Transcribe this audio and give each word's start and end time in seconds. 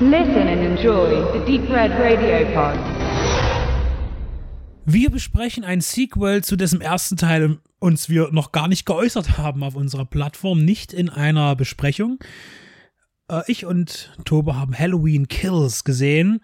Listen 0.00 0.48
and 0.48 0.60
enjoy 0.60 1.22
the 1.32 1.38
Deep 1.46 1.70
Red 1.70 1.92
Radio 1.92 2.44
Pod. 2.52 2.76
Wir 4.84 5.08
besprechen 5.08 5.62
ein 5.62 5.80
Sequel 5.80 6.42
zu 6.42 6.56
dessen 6.56 6.80
ersten 6.80 7.16
Teil 7.16 7.58
uns 7.78 8.08
wir 8.08 8.32
noch 8.32 8.50
gar 8.50 8.66
nicht 8.66 8.86
geäußert 8.86 9.38
haben 9.38 9.62
auf 9.62 9.76
unserer 9.76 10.04
Plattform, 10.04 10.64
nicht 10.64 10.92
in 10.92 11.10
einer 11.10 11.54
Besprechung. 11.54 12.18
Äh, 13.30 13.42
ich 13.46 13.66
und 13.66 14.12
Tobe 14.24 14.56
haben 14.56 14.76
Halloween 14.76 15.28
Kills 15.28 15.84
gesehen, 15.84 16.40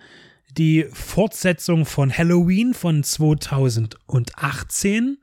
die 0.56 0.86
Fortsetzung 0.92 1.86
von 1.86 2.16
Halloween 2.16 2.72
von 2.72 3.02
2018, 3.02 5.18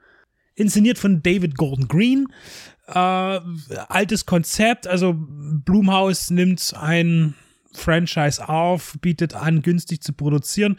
inszeniert 0.55 0.97
von 0.97 1.23
David 1.23 1.55
Gordon 1.55 1.87
Green. 1.87 2.27
Äh, 2.87 3.39
altes 3.87 4.25
Konzept, 4.25 4.85
also 4.85 5.15
Blumhaus 5.17 6.29
nimmt 6.29 6.73
ein 6.77 7.33
Franchise 7.73 8.47
auf, 8.47 8.97
bietet 9.01 9.35
an, 9.35 9.61
günstig 9.61 10.01
zu 10.01 10.13
produzieren. 10.13 10.77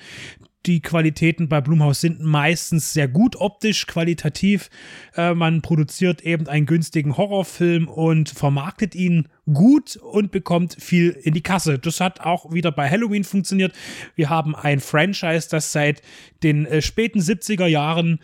Die 0.67 0.83
Qualitäten 0.83 1.49
bei 1.49 1.61
Blumhaus 1.61 2.01
sind 2.01 2.21
meistens 2.21 2.93
sehr 2.93 3.09
gut 3.09 3.37
optisch, 3.37 3.87
qualitativ. 3.87 4.71
Äh, 5.17 5.35
man 5.35 5.63
produziert 5.63 6.21
eben 6.23 6.49
einen 6.49 6.67
günstigen 6.67 7.17
Horrorfilm 7.17 7.89
und 7.89 8.29
vermarktet 8.29 8.95
ihn 8.95 9.29
gut 9.51 9.97
und 9.97 10.31
bekommt 10.31 10.77
viel 10.79 11.11
in 11.11 11.33
die 11.33 11.43
Kasse. 11.43 11.79
Das 11.79 12.01
hat 12.01 12.21
auch 12.21 12.53
wieder 12.53 12.73
bei 12.73 12.91
Halloween 12.91 13.25
funktioniert. 13.25 13.73
Wir 14.17 14.29
haben 14.29 14.55
ein 14.57 14.81
Franchise, 14.81 15.49
das 15.49 15.73
seit 15.73 16.03
den 16.43 16.67
äh, 16.67 16.83
späten 16.83 17.21
70er 17.21 17.67
Jahren 17.67 18.19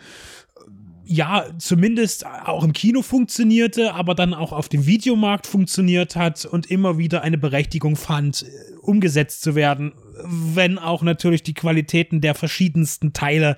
ja, 1.07 1.45
zumindest 1.59 2.25
auch 2.25 2.63
im 2.63 2.73
Kino 2.73 3.01
funktionierte, 3.01 3.93
aber 3.93 4.15
dann 4.15 4.33
auch 4.33 4.51
auf 4.51 4.69
dem 4.69 4.85
Videomarkt 4.85 5.45
funktioniert 5.45 6.15
hat 6.15 6.45
und 6.45 6.69
immer 6.69 6.97
wieder 6.97 7.21
eine 7.21 7.37
Berechtigung 7.37 7.95
fand, 7.95 8.43
äh, 8.43 8.75
umgesetzt 8.81 9.41
zu 9.41 9.55
werden, 9.55 9.93
wenn 10.23 10.77
auch 10.77 11.03
natürlich 11.03 11.43
die 11.43 11.53
Qualitäten 11.53 12.21
der 12.21 12.35
verschiedensten 12.35 13.13
Teile 13.13 13.57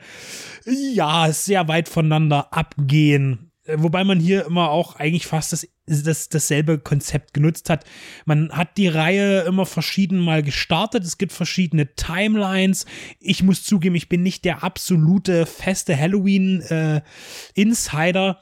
ja 0.94 1.32
sehr 1.32 1.68
weit 1.68 1.88
voneinander 1.90 2.54
abgehen. 2.54 3.47
Äh, 3.68 3.76
wobei 3.80 4.04
man 4.04 4.20
hier 4.20 4.46
immer 4.46 4.72
auch 4.72 4.96
eigentlich 4.96 5.28
fast 5.28 5.54
das, 5.54 5.68
das, 5.86 6.30
dasselbe 6.30 6.80
Konzept 6.80 7.34
genutzt 7.34 7.70
hat. 7.70 7.86
Man 8.26 8.52
hat 8.52 8.78
die 8.78 8.88
Reihe 8.88 9.42
immer 9.42 9.66
verschieden 9.66 10.20
mal 10.20 10.42
gestartet. 10.44 11.04
Es 11.04 11.18
gibt 11.18 11.34
verschiedene 11.34 11.94
Timelines. 11.96 12.86
Ich 13.20 13.44
muss 13.44 13.64
zugeben, 13.64 13.96
ich 13.96 14.08
bin 14.10 14.24
nicht 14.24 14.46
der 14.46 14.64
absolute 14.64 15.46
feste 15.46 15.98
Halloween-Insider. 15.98 18.42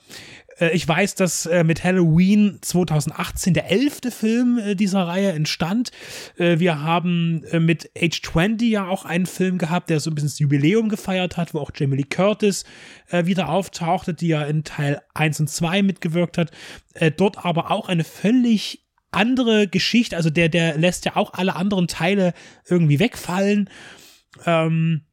Äh, 0.59 0.71
ich 0.71 0.87
weiß, 0.87 1.15
dass 1.15 1.45
äh, 1.45 1.63
mit 1.63 1.83
Halloween 1.83 2.59
2018 2.61 3.53
der 3.53 3.71
elfte 3.71 4.11
Film 4.11 4.57
äh, 4.57 4.75
dieser 4.75 5.07
Reihe 5.07 5.31
entstand. 5.31 5.91
wir 6.37 6.81
haben 6.81 7.43
mit 7.59 7.89
Age 7.97 8.21
20 8.21 8.69
ja 8.69 8.87
auch 8.87 9.05
einen 9.05 9.25
Film 9.25 9.57
gehabt, 9.57 9.89
der 9.89 9.99
so 9.99 10.09
ein 10.09 10.15
bisschen 10.15 10.29
das 10.29 10.39
Jubiläum 10.39 10.89
gefeiert 10.89 11.37
hat, 11.37 11.53
wo 11.53 11.59
auch 11.59 11.71
Jamie 11.73 11.97
Lee 11.97 12.03
Curtis 12.03 12.65
wieder 13.11 13.49
auftauchte, 13.49 14.13
die 14.13 14.27
ja 14.27 14.43
in 14.43 14.63
Teil 14.63 15.01
1 15.13 15.39
und 15.39 15.49
2 15.49 15.83
mitgewirkt 15.83 16.37
hat. 16.37 16.51
dort 17.17 17.45
aber 17.45 17.71
auch 17.71 17.87
eine 17.87 18.03
völlig 18.03 18.85
andere 19.11 19.67
Geschichte, 19.67 20.17
also 20.17 20.29
der, 20.29 20.49
der 20.49 20.77
lässt 20.77 21.05
ja 21.05 21.15
auch 21.15 21.33
alle 21.33 21.55
anderen 21.55 21.87
Teile 21.87 22.33
irgendwie 22.67 22.99
wegfallen. 22.99 23.69
Ähm, 24.45 25.04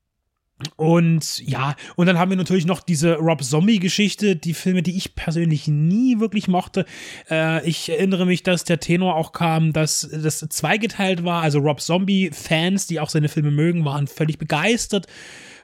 und 0.76 1.38
ja, 1.46 1.74
und 1.96 2.06
dann 2.06 2.18
haben 2.18 2.30
wir 2.30 2.36
natürlich 2.36 2.66
noch 2.66 2.80
diese 2.80 3.16
Rob 3.16 3.42
Zombie-Geschichte, 3.42 4.36
die 4.36 4.54
Filme, 4.54 4.82
die 4.82 4.96
ich 4.96 5.14
persönlich 5.14 5.68
nie 5.68 6.20
wirklich 6.20 6.48
mochte. 6.48 6.84
Äh, 7.30 7.68
ich 7.68 7.88
erinnere 7.88 8.26
mich, 8.26 8.42
dass 8.42 8.64
der 8.64 8.80
Tenor 8.80 9.16
auch 9.16 9.32
kam, 9.32 9.72
dass 9.72 10.08
das 10.10 10.38
zweigeteilt 10.40 11.24
war. 11.24 11.42
Also 11.42 11.60
Rob 11.60 11.80
Zombie-Fans, 11.80 12.86
die 12.86 13.00
auch 13.00 13.10
seine 13.10 13.28
Filme 13.28 13.50
mögen, 13.50 13.84
waren 13.84 14.06
völlig 14.06 14.38
begeistert. 14.38 15.06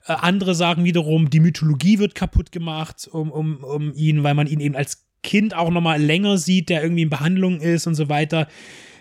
Äh, 0.06 0.12
andere 0.12 0.54
sagen 0.54 0.84
wiederum, 0.84 1.30
die 1.30 1.40
Mythologie 1.40 1.98
wird 1.98 2.14
kaputt 2.14 2.52
gemacht 2.52 3.08
um, 3.10 3.30
um, 3.30 3.64
um 3.64 3.94
ihn, 3.94 4.22
weil 4.24 4.34
man 4.34 4.46
ihn 4.46 4.60
eben 4.60 4.76
als 4.76 5.06
Kind 5.22 5.54
auch 5.54 5.70
nochmal 5.70 6.00
länger 6.00 6.38
sieht, 6.38 6.68
der 6.68 6.82
irgendwie 6.82 7.02
in 7.02 7.10
Behandlung 7.10 7.60
ist 7.60 7.86
und 7.86 7.94
so 7.94 8.08
weiter. 8.08 8.48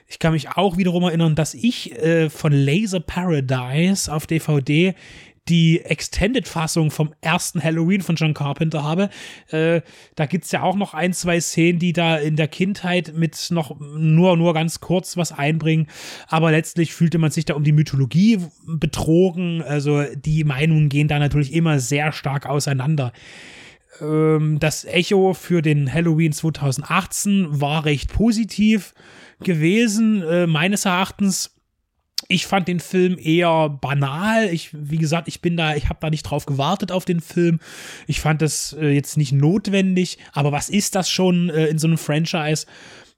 Ich 0.08 0.19
kann 0.19 0.34
mich 0.34 0.50
auch 0.50 0.78
wiederum 0.78 1.03
erinnern, 1.03 1.35
dass 1.35 1.53
ich 1.53 1.91
äh, 1.91 2.29
von 2.29 2.53
Laser 2.53 3.02
Paradise 3.02 4.12
auf 4.12 4.25
DVD 4.25 4.96
die 5.50 5.81
Extended-Fassung 5.81 6.91
vom 6.91 7.13
ersten 7.22 7.63
Halloween 7.63 8.02
von 8.02 8.16
John 8.16 8.34
Carpenter 8.34 8.84
habe. 8.84 9.09
Äh, 9.50 9.81
da 10.16 10.25
gibt's 10.25 10.52
ja 10.52 10.63
auch 10.63 10.75
noch 10.75 10.94
ein, 10.94 11.13
zwei 11.13 11.40
Szenen, 11.40 11.80
die 11.80 11.94
da 11.94 12.18
in 12.18 12.35
der 12.35 12.47
Kindheit 12.47 13.13
mit 13.16 13.47
noch 13.52 13.80
nur, 13.80 14.38
nur 14.38 14.53
ganz 14.53 14.80
kurz 14.80 15.18
was 15.18 15.31
einbringen. 15.31 15.88
Aber 16.28 16.52
letztlich 16.52 16.94
fühlte 16.94 17.18
man 17.18 17.31
sich 17.31 17.46
da 17.46 17.56
um 17.56 17.63
die 17.63 17.72
Mythologie 17.72 18.40
betrogen. 18.66 19.62
Also 19.62 20.03
die 20.16 20.44
Meinungen 20.44 20.90
gehen 20.90 21.08
da 21.08 21.19
natürlich 21.19 21.53
immer 21.53 21.79
sehr 21.79 22.12
stark 22.12 22.46
auseinander 22.46 23.14
ähm, 24.02 24.59
das 24.59 24.85
Echo 24.85 25.34
für 25.34 25.62
den 25.62 25.91
Halloween 25.91 26.31
2018 26.31 27.62
war 27.62 27.85
recht 27.85 28.14
positiv 28.14 28.94
gewesen, 29.40 30.24
äh, 30.24 30.47
meines 30.47 30.85
Erachtens. 30.85 31.56
Ich 32.30 32.46
fand 32.46 32.68
den 32.68 32.82
Film 32.82 33.18
eher 33.18 33.70
banal. 33.70 34.50
Ich, 34.52 34.70
wie 34.74 34.98
gesagt, 34.98 35.28
ich 35.30 35.42
bin 35.42 35.56
da, 35.56 35.76
ich 35.76 35.88
habe 35.88 36.00
da 36.02 36.10
nicht 36.10 36.24
drauf 36.24 36.46
gewartet 36.46 36.92
auf 36.92 37.06
den 37.06 37.22
Film. 37.22 37.60
Ich 38.06 38.20
fand 38.20 38.42
das 38.42 38.76
äh, 38.80 38.90
jetzt 38.90 39.16
nicht 39.18 39.32
notwendig. 39.32 40.18
Aber 40.34 40.52
was 40.52 40.70
ist 40.70 40.96
das 40.96 41.10
schon 41.10 41.50
äh, 41.50 41.68
in 41.68 41.80
so 41.80 41.88
einem 41.88 41.98
Franchise? 41.98 42.66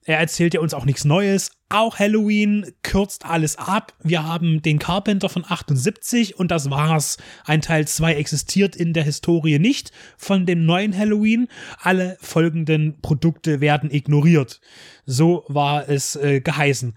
Er 0.06 0.18
erzählt 0.18 0.53
ja 0.53 0.62
uns 0.62 0.74
auch 0.74 0.86
nichts 0.86 1.06
Neues. 1.06 1.52
Auch 1.70 2.00
Halloween 2.00 2.72
kürzt 2.81 3.25
alles 3.25 3.58
ab. 3.58 3.94
Wir 4.02 4.24
haben 4.24 4.62
den 4.62 4.80
Carpenter 4.80 5.30
von 5.30 5.46
78 5.47 6.40
und 6.40 6.50
das 6.50 6.72
war's. 6.72 7.18
Ein 7.46 7.62
Teil 7.62 7.88
2 7.88 8.16
existiert 8.16 8.76
in 8.76 8.94
der 8.94 9.03
Historie 9.03 9.59
nicht 9.59 9.91
von 10.18 10.46
dem 10.46 10.66
neuen 10.66 10.97
Halloween. 10.97 11.47
Alle 11.80 12.18
folgenden 12.22 13.00
Produkte 13.02 13.62
werden 13.62 13.91
ignoriert. 13.91 14.62
So 15.06 15.44
war 15.47 15.88
es 15.90 16.16
äh, 16.16 16.41
geheißen. 16.41 16.96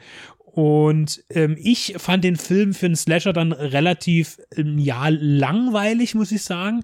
Und 0.52 1.24
ähm, 1.30 1.56
ich 1.58 1.94
fand 1.96 2.24
den 2.24 2.36
Film 2.36 2.74
für 2.74 2.84
einen 2.84 2.96
Slasher 2.96 3.32
dann 3.32 3.52
relativ, 3.52 4.38
ähm, 4.54 4.78
ja, 4.78 5.08
langweilig, 5.08 6.14
muss 6.14 6.30
ich 6.30 6.42
sagen. 6.42 6.82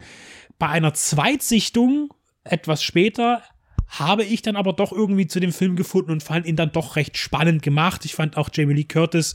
Bei 0.59 0.69
einer 0.69 0.95
Zweitsichtung, 0.95 2.09
etwas 2.45 2.83
später, 2.83 3.43
habe 3.87 4.25
ich 4.25 4.41
dann 4.41 4.57
aber 4.57 4.73
doch 4.73 4.91
irgendwie 4.91 5.27
zu 5.27 5.39
dem 5.39 5.53
Film 5.53 5.77
gefunden 5.77 6.13
und 6.13 6.23
fand 6.23 6.47
ihn 6.47 6.57
dann 6.57 6.73
doch 6.73 6.97
recht 6.97 7.19
spannend 7.19 7.63
gemacht. 7.63 8.07
Ich 8.07 8.15
fand 8.15 8.39
auch 8.39 8.49
Jamie 8.53 8.75
Lee 8.75 8.85
Curtis 8.85 9.35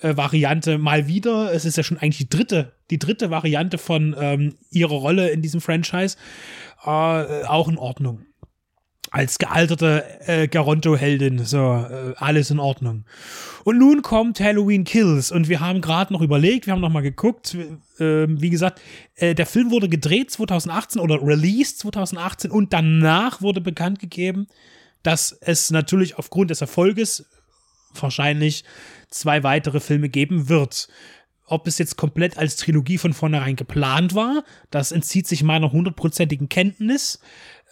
äh, 0.00 0.16
Variante 0.16 0.78
mal 0.78 1.06
wieder, 1.06 1.52
es 1.52 1.66
ist 1.66 1.76
ja 1.76 1.82
schon 1.82 1.98
eigentlich 1.98 2.18
die 2.18 2.30
dritte, 2.30 2.72
die 2.90 2.98
dritte 2.98 3.30
Variante 3.30 3.76
von 3.76 4.16
ähm, 4.18 4.54
ihrer 4.70 4.94
Rolle 4.94 5.28
in 5.28 5.42
diesem 5.42 5.60
Franchise, 5.60 6.16
äh, 6.84 6.88
auch 6.88 7.68
in 7.68 7.76
Ordnung 7.78 8.24
als 9.14 9.38
gealterte 9.38 10.04
äh, 10.26 10.48
Garonto-Heldin. 10.48 11.44
So, 11.44 11.58
äh, 11.58 12.14
alles 12.16 12.50
in 12.50 12.58
Ordnung. 12.58 13.04
Und 13.62 13.78
nun 13.78 14.02
kommt 14.02 14.40
Halloween 14.40 14.82
Kills 14.82 15.30
und 15.30 15.48
wir 15.48 15.60
haben 15.60 15.80
gerade 15.80 16.12
noch 16.12 16.20
überlegt, 16.20 16.66
wir 16.66 16.72
haben 16.72 16.80
noch 16.80 16.90
mal 16.90 17.00
geguckt. 17.00 17.56
Äh, 18.00 18.26
wie 18.28 18.50
gesagt, 18.50 18.80
äh, 19.14 19.36
der 19.36 19.46
Film 19.46 19.70
wurde 19.70 19.88
gedreht 19.88 20.32
2018 20.32 21.00
oder 21.00 21.22
released 21.22 21.78
2018 21.78 22.50
und 22.50 22.72
danach 22.72 23.40
wurde 23.40 23.60
bekannt 23.60 24.00
gegeben, 24.00 24.48
dass 25.04 25.30
es 25.30 25.70
natürlich 25.70 26.18
aufgrund 26.18 26.50
des 26.50 26.60
Erfolges 26.60 27.24
wahrscheinlich 27.94 28.64
zwei 29.10 29.44
weitere 29.44 29.78
Filme 29.78 30.08
geben 30.08 30.48
wird. 30.48 30.88
Ob 31.46 31.68
es 31.68 31.78
jetzt 31.78 31.96
komplett 31.96 32.36
als 32.36 32.56
Trilogie 32.56 32.98
von 32.98 33.12
vornherein 33.12 33.54
geplant 33.54 34.16
war, 34.16 34.42
das 34.72 34.90
entzieht 34.90 35.28
sich 35.28 35.44
meiner 35.44 35.70
hundertprozentigen 35.70 36.48
Kenntnis 36.48 37.20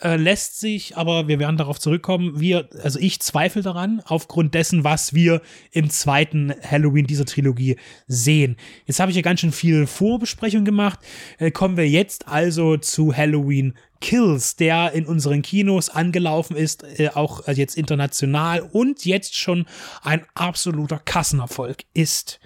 äh, 0.00 0.16
lässt 0.16 0.58
sich, 0.58 0.96
aber 0.96 1.28
wir 1.28 1.38
werden 1.38 1.56
darauf 1.56 1.78
zurückkommen, 1.78 2.40
wir, 2.40 2.68
also 2.82 2.98
ich 2.98 3.20
zweifle 3.20 3.62
daran, 3.62 4.02
aufgrund 4.04 4.54
dessen, 4.54 4.84
was 4.84 5.14
wir 5.14 5.42
im 5.70 5.90
zweiten 5.90 6.52
Halloween 6.62 7.06
dieser 7.06 7.24
Trilogie 7.24 7.76
sehen. 8.06 8.56
Jetzt 8.86 9.00
habe 9.00 9.10
ich 9.10 9.16
ja 9.16 9.22
ganz 9.22 9.40
schön 9.40 9.52
viel 9.52 9.86
Vorbesprechung 9.86 10.64
gemacht. 10.64 10.98
Äh, 11.38 11.50
kommen 11.50 11.76
wir 11.76 11.88
jetzt 11.88 12.28
also 12.28 12.76
zu 12.76 13.16
Halloween 13.16 13.74
Kills, 14.00 14.56
der 14.56 14.92
in 14.92 15.06
unseren 15.06 15.42
Kinos 15.42 15.88
angelaufen 15.88 16.56
ist, 16.56 16.82
äh, 16.98 17.10
auch 17.14 17.46
äh, 17.46 17.52
jetzt 17.52 17.76
international 17.76 18.60
und 18.60 19.04
jetzt 19.04 19.36
schon 19.36 19.66
ein 20.02 20.26
absoluter 20.34 20.98
Kassenerfolg 20.98 21.84
ist. 21.94 22.40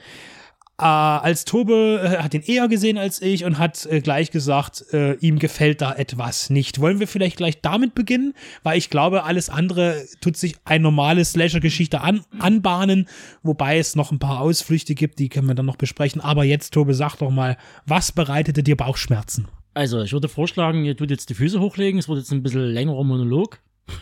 Äh, 0.79 0.85
als 0.85 1.47
Tobe 1.47 2.01
äh, 2.03 2.23
hat 2.23 2.35
ihn 2.35 2.43
eher 2.43 2.69
gesehen 2.69 2.99
als 2.99 3.23
ich 3.23 3.45
und 3.45 3.59
hat 3.59 3.87
äh, 3.87 4.01
gleich 4.01 4.31
gesagt, 4.31 4.85
äh, 4.93 5.15
ihm 5.15 5.39
gefällt 5.39 5.81
da 5.81 5.95
etwas 5.95 6.51
nicht. 6.51 6.81
Wollen 6.81 7.01
wir 7.01 7.09
vielleicht 7.09 7.39
gleich 7.39 7.63
damit 7.63 7.95
beginnen? 7.95 8.35
Weil 8.63 8.77
ich 8.77 8.91
glaube, 8.91 9.25
alles 9.25 9.49
andere 9.49 10.05
tut 10.21 10.37
sich 10.37 10.57
ein 10.65 10.83
normales 10.83 11.33
Slasher-Geschichte 11.33 12.03
an, 12.03 12.21
anbahnen, 12.39 13.09
wobei 13.43 13.79
es 13.79 13.97
noch 13.97 14.13
ein 14.13 14.19
paar 14.19 14.41
Ausflüchte 14.41 14.95
gibt, 14.95 15.19
die 15.19 15.31
können 15.31 15.49
wir 15.49 15.55
dann 15.55 15.67
noch 15.67 15.77
besprechen. 15.77 16.21
Aber 16.21 16.45
jetzt, 16.45 16.75
Tobe, 16.75 16.93
sag 16.93 17.17
doch 17.17 17.31
mal, 17.31 17.57
was 17.87 18.13
bereitete 18.13 18.63
dir 18.63 18.77
Bauchschmerzen? 18.77 19.49
Also, 19.73 20.03
ich 20.03 20.13
würde 20.13 20.29
vorschlagen, 20.29 20.85
ihr 20.85 20.97
tut 20.97 21.11
jetzt 21.11 21.31
die 21.31 21.35
Füße 21.35 21.59
hochlegen, 21.59 21.99
es 21.99 22.09
wird 22.09 22.19
jetzt 22.19 22.33
ein 22.33 22.43
bisschen 22.43 22.63
längerer 22.63 23.05
Monolog. 23.05 23.61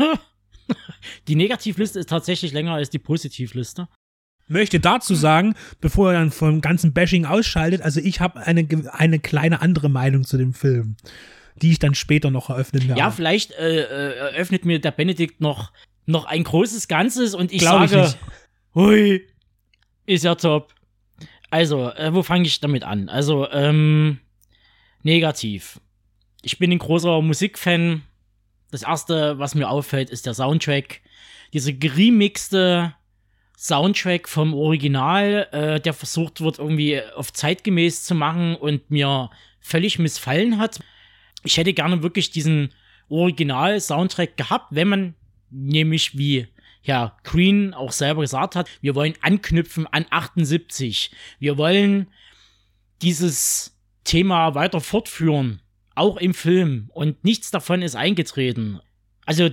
die 1.28 1.36
Negativliste 1.36 2.00
ist 2.00 2.08
tatsächlich 2.08 2.52
länger 2.52 2.74
als 2.74 2.90
die 2.90 2.98
Positivliste. 2.98 3.88
Möchte 4.46 4.78
dazu 4.78 5.14
sagen, 5.14 5.54
bevor 5.80 6.12
er 6.12 6.18
dann 6.18 6.30
vom 6.30 6.60
ganzen 6.60 6.92
Bashing 6.92 7.24
ausschaltet, 7.24 7.80
also 7.80 8.00
ich 8.00 8.20
habe 8.20 8.40
eine, 8.40 8.66
eine 8.92 9.18
kleine 9.18 9.62
andere 9.62 9.88
Meinung 9.88 10.24
zu 10.24 10.36
dem 10.36 10.52
Film, 10.52 10.96
die 11.56 11.72
ich 11.72 11.78
dann 11.78 11.94
später 11.94 12.30
noch 12.30 12.50
eröffnen 12.50 12.86
werde. 12.88 12.98
Ja, 12.98 13.10
vielleicht 13.10 13.52
äh, 13.52 13.84
äh, 13.84 14.16
eröffnet 14.32 14.64
mir 14.64 14.80
der 14.80 14.90
Benedikt 14.90 15.40
noch, 15.40 15.72
noch 16.04 16.26
ein 16.26 16.44
großes 16.44 16.88
Ganzes 16.88 17.34
und 17.34 17.52
ich 17.52 17.60
Glaub 17.60 17.84
ich 17.84 17.90
sage, 17.90 18.02
nicht. 18.02 18.18
hui, 18.74 19.26
ist 20.04 20.24
ja 20.24 20.34
top. 20.34 20.74
Also, 21.50 21.90
äh, 21.92 22.12
wo 22.12 22.22
fange 22.22 22.46
ich 22.46 22.60
damit 22.60 22.84
an? 22.84 23.08
Also, 23.08 23.48
ähm, 23.50 24.18
negativ. 25.02 25.80
Ich 26.42 26.58
bin 26.58 26.70
ein 26.72 26.78
großer 26.78 27.22
Musikfan. 27.22 28.02
Das 28.70 28.82
erste, 28.82 29.38
was 29.38 29.54
mir 29.54 29.70
auffällt, 29.70 30.10
ist 30.10 30.26
der 30.26 30.34
Soundtrack. 30.34 31.00
Dieser 31.52 31.72
geremixte 31.72 32.94
Soundtrack 33.56 34.28
vom 34.28 34.54
Original, 34.54 35.48
äh, 35.52 35.80
der 35.80 35.94
versucht 35.94 36.40
wird, 36.40 36.58
irgendwie 36.58 37.00
auf 37.16 37.32
zeitgemäß 37.32 38.04
zu 38.04 38.14
machen 38.14 38.56
und 38.56 38.90
mir 38.90 39.30
völlig 39.60 39.98
missfallen 39.98 40.58
hat. 40.58 40.80
Ich 41.44 41.56
hätte 41.56 41.72
gerne 41.72 42.02
wirklich 42.02 42.30
diesen 42.30 42.74
Original-Soundtrack 43.08 44.36
gehabt, 44.36 44.66
wenn 44.70 44.88
man 44.88 45.14
nämlich 45.50 46.18
wie 46.18 46.48
Herr 46.82 47.16
Green 47.22 47.72
auch 47.72 47.92
selber 47.92 48.20
gesagt 48.20 48.56
hat, 48.56 48.68
wir 48.82 48.94
wollen 48.94 49.14
anknüpfen 49.22 49.86
an 49.86 50.04
78. 50.10 51.10
Wir 51.38 51.56
wollen 51.56 52.08
dieses 53.00 53.78
Thema 54.04 54.54
weiter 54.54 54.80
fortführen, 54.80 55.62
auch 55.94 56.18
im 56.18 56.34
Film. 56.34 56.90
Und 56.92 57.24
nichts 57.24 57.50
davon 57.50 57.80
ist 57.80 57.94
eingetreten. 57.94 58.80
Also 59.24 59.50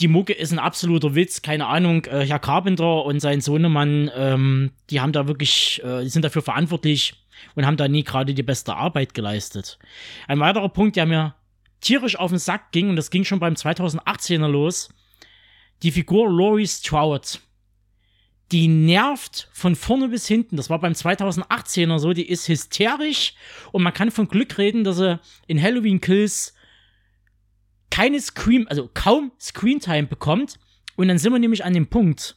die 0.00 0.08
Mucke 0.08 0.32
ist 0.32 0.52
ein 0.52 0.58
absoluter 0.58 1.14
Witz, 1.14 1.42
keine 1.42 1.66
Ahnung. 1.66 2.04
Äh, 2.06 2.26
Herr 2.26 2.38
Carpenter 2.38 3.04
und 3.04 3.20
sein 3.20 3.40
Sohnemann, 3.40 4.10
ähm, 4.14 4.72
die 4.90 5.00
haben 5.00 5.12
da 5.12 5.28
wirklich, 5.28 5.82
äh, 5.84 6.02
die 6.02 6.08
sind 6.08 6.24
dafür 6.24 6.42
verantwortlich 6.42 7.14
und 7.54 7.66
haben 7.66 7.76
da 7.76 7.88
nie 7.88 8.04
gerade 8.04 8.34
die 8.34 8.42
beste 8.42 8.74
Arbeit 8.74 9.14
geleistet. 9.14 9.78
Ein 10.28 10.40
weiterer 10.40 10.68
Punkt, 10.68 10.96
der 10.96 11.06
mir 11.06 11.34
tierisch 11.80 12.16
auf 12.16 12.30
den 12.30 12.38
Sack 12.38 12.72
ging, 12.72 12.88
und 12.88 12.96
das 12.96 13.10
ging 13.10 13.24
schon 13.24 13.40
beim 13.40 13.54
2018er 13.54 14.48
los, 14.48 14.88
die 15.82 15.90
Figur 15.90 16.30
Laurie 16.30 16.66
Strode. 16.66 17.38
Die 18.52 18.68
nervt 18.68 19.48
von 19.52 19.74
vorne 19.74 20.08
bis 20.08 20.28
hinten. 20.28 20.56
Das 20.56 20.68
war 20.68 20.78
beim 20.78 20.92
2018er 20.92 21.98
so. 21.98 22.12
Die 22.12 22.28
ist 22.28 22.48
hysterisch 22.48 23.34
und 23.72 23.82
man 23.82 23.94
kann 23.94 24.10
von 24.10 24.28
Glück 24.28 24.58
reden, 24.58 24.84
dass 24.84 25.00
er 25.00 25.20
in 25.46 25.60
Halloween 25.60 26.00
Kills 26.00 26.54
keine 27.92 28.18
Screen, 28.22 28.66
also 28.68 28.88
kaum 28.94 29.32
Screentime 29.38 30.06
bekommt. 30.06 30.58
Und 30.96 31.08
dann 31.08 31.18
sind 31.18 31.30
wir 31.30 31.38
nämlich 31.38 31.62
an 31.62 31.74
dem 31.74 31.88
Punkt. 31.88 32.36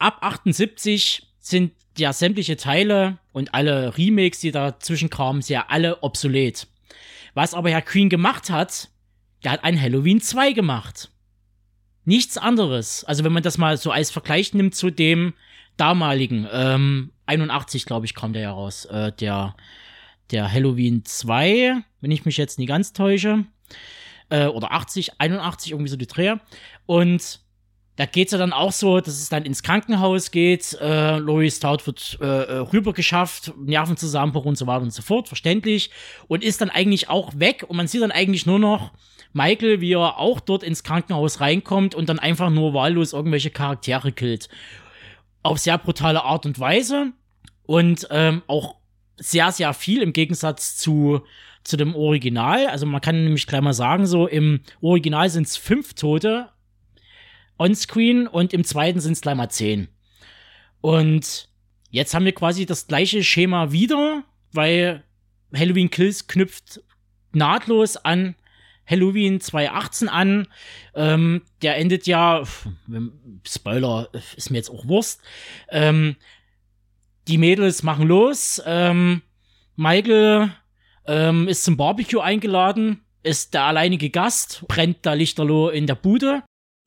Ab 0.00 0.18
78 0.20 1.28
sind 1.38 1.72
ja 1.96 2.12
sämtliche 2.12 2.56
Teile 2.56 3.18
und 3.32 3.54
alle 3.54 3.96
Remakes, 3.96 4.40
die 4.40 4.50
dazwischen 4.50 5.10
kamen, 5.10 5.42
sind 5.42 5.54
ja 5.54 5.66
alle 5.68 6.02
obsolet. 6.02 6.66
Was 7.34 7.54
aber 7.54 7.70
Herr 7.70 7.82
Queen 7.82 8.08
gemacht 8.08 8.50
hat, 8.50 8.90
der 9.44 9.52
hat 9.52 9.62
ein 9.62 9.80
Halloween 9.80 10.20
2 10.20 10.52
gemacht. 10.52 11.12
Nichts 12.04 12.36
anderes. 12.36 13.04
Also 13.04 13.22
wenn 13.22 13.32
man 13.32 13.44
das 13.44 13.58
mal 13.58 13.76
so 13.76 13.92
als 13.92 14.10
Vergleich 14.10 14.54
nimmt 14.54 14.74
zu 14.74 14.90
dem 14.90 15.34
damaligen, 15.76 16.48
ähm, 16.50 17.12
81 17.26 17.86
glaube 17.86 18.06
ich 18.06 18.14
kam 18.16 18.32
der 18.32 18.42
ja 18.42 18.50
raus, 18.50 18.86
äh, 18.86 19.12
der, 19.12 19.54
der 20.32 20.50
Halloween 20.50 21.04
2, 21.04 21.76
wenn 22.00 22.10
ich 22.10 22.24
mich 22.24 22.36
jetzt 22.36 22.58
nie 22.58 22.66
ganz 22.66 22.92
täusche, 22.92 23.44
äh, 24.30 24.46
oder 24.46 24.72
80, 24.72 25.20
81, 25.20 25.72
irgendwie 25.72 25.90
so 25.90 25.96
die 25.96 26.06
Dreher. 26.06 26.40
Und 26.86 27.40
da 27.98 28.06
geht's 28.06 28.30
ja 28.30 28.38
dann 28.38 28.52
auch 28.52 28.70
so, 28.70 29.00
dass 29.00 29.14
es 29.14 29.28
dann 29.28 29.44
ins 29.44 29.64
Krankenhaus 29.64 30.30
geht. 30.30 30.78
Äh, 30.80 31.18
Laurie 31.18 31.50
Stout 31.50 31.84
wird 31.84 32.16
äh, 32.20 32.26
äh, 32.26 32.58
rübergeschafft, 32.58 33.52
Nervenzusammenbruch 33.58 34.44
und 34.44 34.56
so 34.56 34.68
weiter 34.68 34.82
und 34.82 34.92
so 34.92 35.02
fort, 35.02 35.26
verständlich. 35.26 35.90
Und 36.28 36.44
ist 36.44 36.60
dann 36.60 36.70
eigentlich 36.70 37.08
auch 37.08 37.32
weg. 37.40 37.64
Und 37.66 37.76
man 37.76 37.88
sieht 37.88 38.02
dann 38.02 38.12
eigentlich 38.12 38.46
nur 38.46 38.60
noch 38.60 38.92
Michael, 39.32 39.80
wie 39.80 39.94
er 39.94 40.16
auch 40.18 40.38
dort 40.38 40.62
ins 40.62 40.84
Krankenhaus 40.84 41.40
reinkommt 41.40 41.96
und 41.96 42.08
dann 42.08 42.20
einfach 42.20 42.50
nur 42.50 42.72
wahllos 42.72 43.12
irgendwelche 43.12 43.50
Charaktere 43.50 44.12
killt. 44.12 44.48
Auf 45.42 45.58
sehr 45.58 45.76
brutale 45.76 46.22
Art 46.22 46.46
und 46.46 46.60
Weise. 46.60 47.12
Und 47.64 48.06
ähm, 48.12 48.42
auch 48.46 48.76
sehr, 49.16 49.50
sehr 49.50 49.74
viel 49.74 50.02
im 50.02 50.12
Gegensatz 50.12 50.76
zu, 50.76 51.22
zu 51.68 51.76
dem 51.76 51.94
Original. 51.94 52.66
Also 52.66 52.86
man 52.86 53.00
kann 53.00 53.24
nämlich 53.24 53.46
gleich 53.46 53.60
mal 53.60 53.72
sagen, 53.72 54.06
so 54.06 54.26
im 54.26 54.60
Original 54.80 55.28
sind 55.30 55.46
es 55.46 55.56
fünf 55.56 55.94
Tote 55.94 56.48
onscreen 57.58 58.26
und 58.26 58.52
im 58.52 58.64
zweiten 58.64 59.00
sind 59.00 59.12
es 59.12 59.20
gleich 59.20 59.34
mal 59.34 59.50
zehn. 59.50 59.88
Und 60.80 61.48
jetzt 61.90 62.14
haben 62.14 62.24
wir 62.24 62.34
quasi 62.34 62.66
das 62.66 62.86
gleiche 62.86 63.22
Schema 63.22 63.72
wieder, 63.72 64.24
weil 64.52 65.04
Halloween 65.54 65.90
Kills 65.90 66.26
knüpft 66.26 66.80
nahtlos 67.32 67.96
an 67.96 68.34
Halloween 68.88 69.40
2018 69.40 70.08
an. 70.08 70.46
Ähm, 70.94 71.42
der 71.60 71.76
endet 71.76 72.06
ja, 72.06 72.44
Spoiler 73.46 74.08
ist 74.36 74.50
mir 74.50 74.56
jetzt 74.56 74.70
auch 74.70 74.88
Wurst. 74.88 75.20
Ähm, 75.70 76.16
die 77.26 77.38
Mädels 77.38 77.82
machen 77.82 78.06
los. 78.06 78.62
Ähm, 78.64 79.20
Michael 79.76 80.52
ähm, 81.08 81.48
ist 81.48 81.64
zum 81.64 81.76
Barbecue 81.76 82.20
eingeladen, 82.20 83.00
ist 83.22 83.54
der 83.54 83.64
alleinige 83.64 84.10
Gast, 84.10 84.64
brennt 84.68 84.98
da 85.02 85.14
Lichterloh 85.14 85.70
in 85.70 85.86
der 85.86 85.96
Bude. 85.96 86.44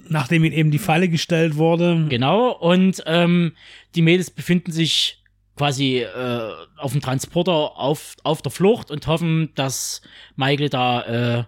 Nachdem 0.08 0.44
ihm 0.44 0.54
eben 0.54 0.72
die 0.72 0.80
Falle 0.80 1.10
gestellt 1.10 1.58
wurde. 1.58 2.06
Genau, 2.10 2.52
und 2.52 3.04
ähm, 3.06 3.54
die 3.96 4.02
Mädels 4.02 4.32
befinden 4.32 4.72
sich 4.72 5.22
quasi 5.58 6.00
äh, 6.00 6.52
auf 6.78 6.94
dem 6.94 7.02
Transporter 7.02 7.78
auf, 7.78 8.16
auf 8.24 8.42
der 8.42 8.52
Flucht 8.52 8.90
und 8.90 9.06
hoffen, 9.08 9.52
dass 9.56 10.02
Michael 10.36 10.70
da 10.70 11.02
äh, 11.04 11.44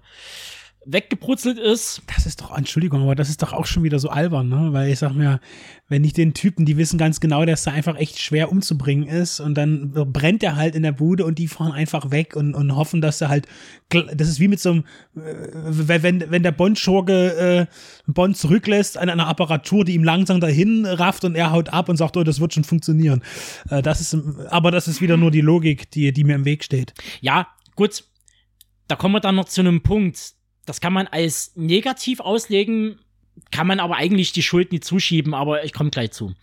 weggebrutzelt 0.85 1.57
ist. 1.57 2.01
Das 2.13 2.25
ist 2.25 2.41
doch, 2.41 2.55
Entschuldigung, 2.55 3.03
aber 3.03 3.15
das 3.15 3.29
ist 3.29 3.41
doch 3.41 3.53
auch 3.53 3.65
schon 3.65 3.83
wieder 3.83 3.99
so 3.99 4.09
albern, 4.09 4.49
ne? 4.49 4.69
Weil 4.73 4.91
ich 4.91 4.99
sag 4.99 5.13
mir, 5.13 5.39
wenn 5.87 6.03
ich 6.03 6.13
den 6.13 6.33
Typen, 6.33 6.65
die 6.65 6.77
wissen 6.77 6.97
ganz 6.97 7.19
genau, 7.19 7.45
dass 7.45 7.67
er 7.67 7.73
einfach 7.73 7.97
echt 7.97 8.19
schwer 8.19 8.51
umzubringen 8.51 9.07
ist 9.07 9.39
und 9.39 9.55
dann 9.55 9.91
brennt 9.91 10.43
er 10.43 10.55
halt 10.55 10.75
in 10.75 10.83
der 10.83 10.91
Bude 10.91 11.25
und 11.25 11.39
die 11.39 11.47
fahren 11.47 11.71
einfach 11.71 12.11
weg 12.11 12.35
und, 12.35 12.53
und 12.55 12.75
hoffen, 12.75 13.01
dass 13.01 13.21
er 13.21 13.29
halt, 13.29 13.47
das 13.89 14.27
ist 14.27 14.39
wie 14.39 14.47
mit 14.47 14.59
so 14.59 14.71
einem, 14.71 14.83
äh, 15.15 16.01
wenn, 16.03 16.31
wenn 16.31 16.43
der 16.43 16.51
Bond-Schurke 16.51 17.67
äh, 17.67 18.11
Bond 18.11 18.37
zurücklässt 18.37 18.97
an 18.97 19.09
einer 19.09 19.27
Apparatur, 19.27 19.85
die 19.85 19.93
ihm 19.93 20.03
langsam 20.03 20.39
dahin 20.39 20.85
rafft 20.85 21.23
und 21.25 21.35
er 21.35 21.51
haut 21.51 21.69
ab 21.69 21.89
und 21.89 21.97
sagt, 21.97 22.17
oh, 22.17 22.23
das 22.23 22.39
wird 22.39 22.53
schon 22.53 22.63
funktionieren. 22.63 23.21
Äh, 23.69 23.81
das 23.81 24.01
ist, 24.01 24.17
aber 24.49 24.71
das 24.71 24.87
ist 24.87 25.01
wieder 25.01 25.17
nur 25.17 25.31
die 25.31 25.41
Logik, 25.41 25.91
die, 25.91 26.11
die 26.11 26.23
mir 26.23 26.35
im 26.35 26.45
Weg 26.45 26.63
steht. 26.63 26.93
Ja, 27.21 27.47
gut. 27.75 28.03
Da 28.87 28.97
kommen 28.97 29.15
wir 29.15 29.21
dann 29.21 29.35
noch 29.35 29.45
zu 29.45 29.61
einem 29.61 29.81
Punkt. 29.81 30.33
Das 30.65 30.81
kann 30.81 30.93
man 30.93 31.07
als 31.07 31.55
negativ 31.55 32.19
auslegen, 32.19 32.99
kann 33.51 33.67
man 33.67 33.79
aber 33.79 33.95
eigentlich 33.95 34.31
die 34.31 34.43
Schuld 34.43 34.71
nicht 34.71 34.83
zuschieben, 34.83 35.33
aber 35.33 35.63
ich 35.63 35.73
komme 35.73 35.89
gleich 35.89 36.11
zu. 36.11 36.33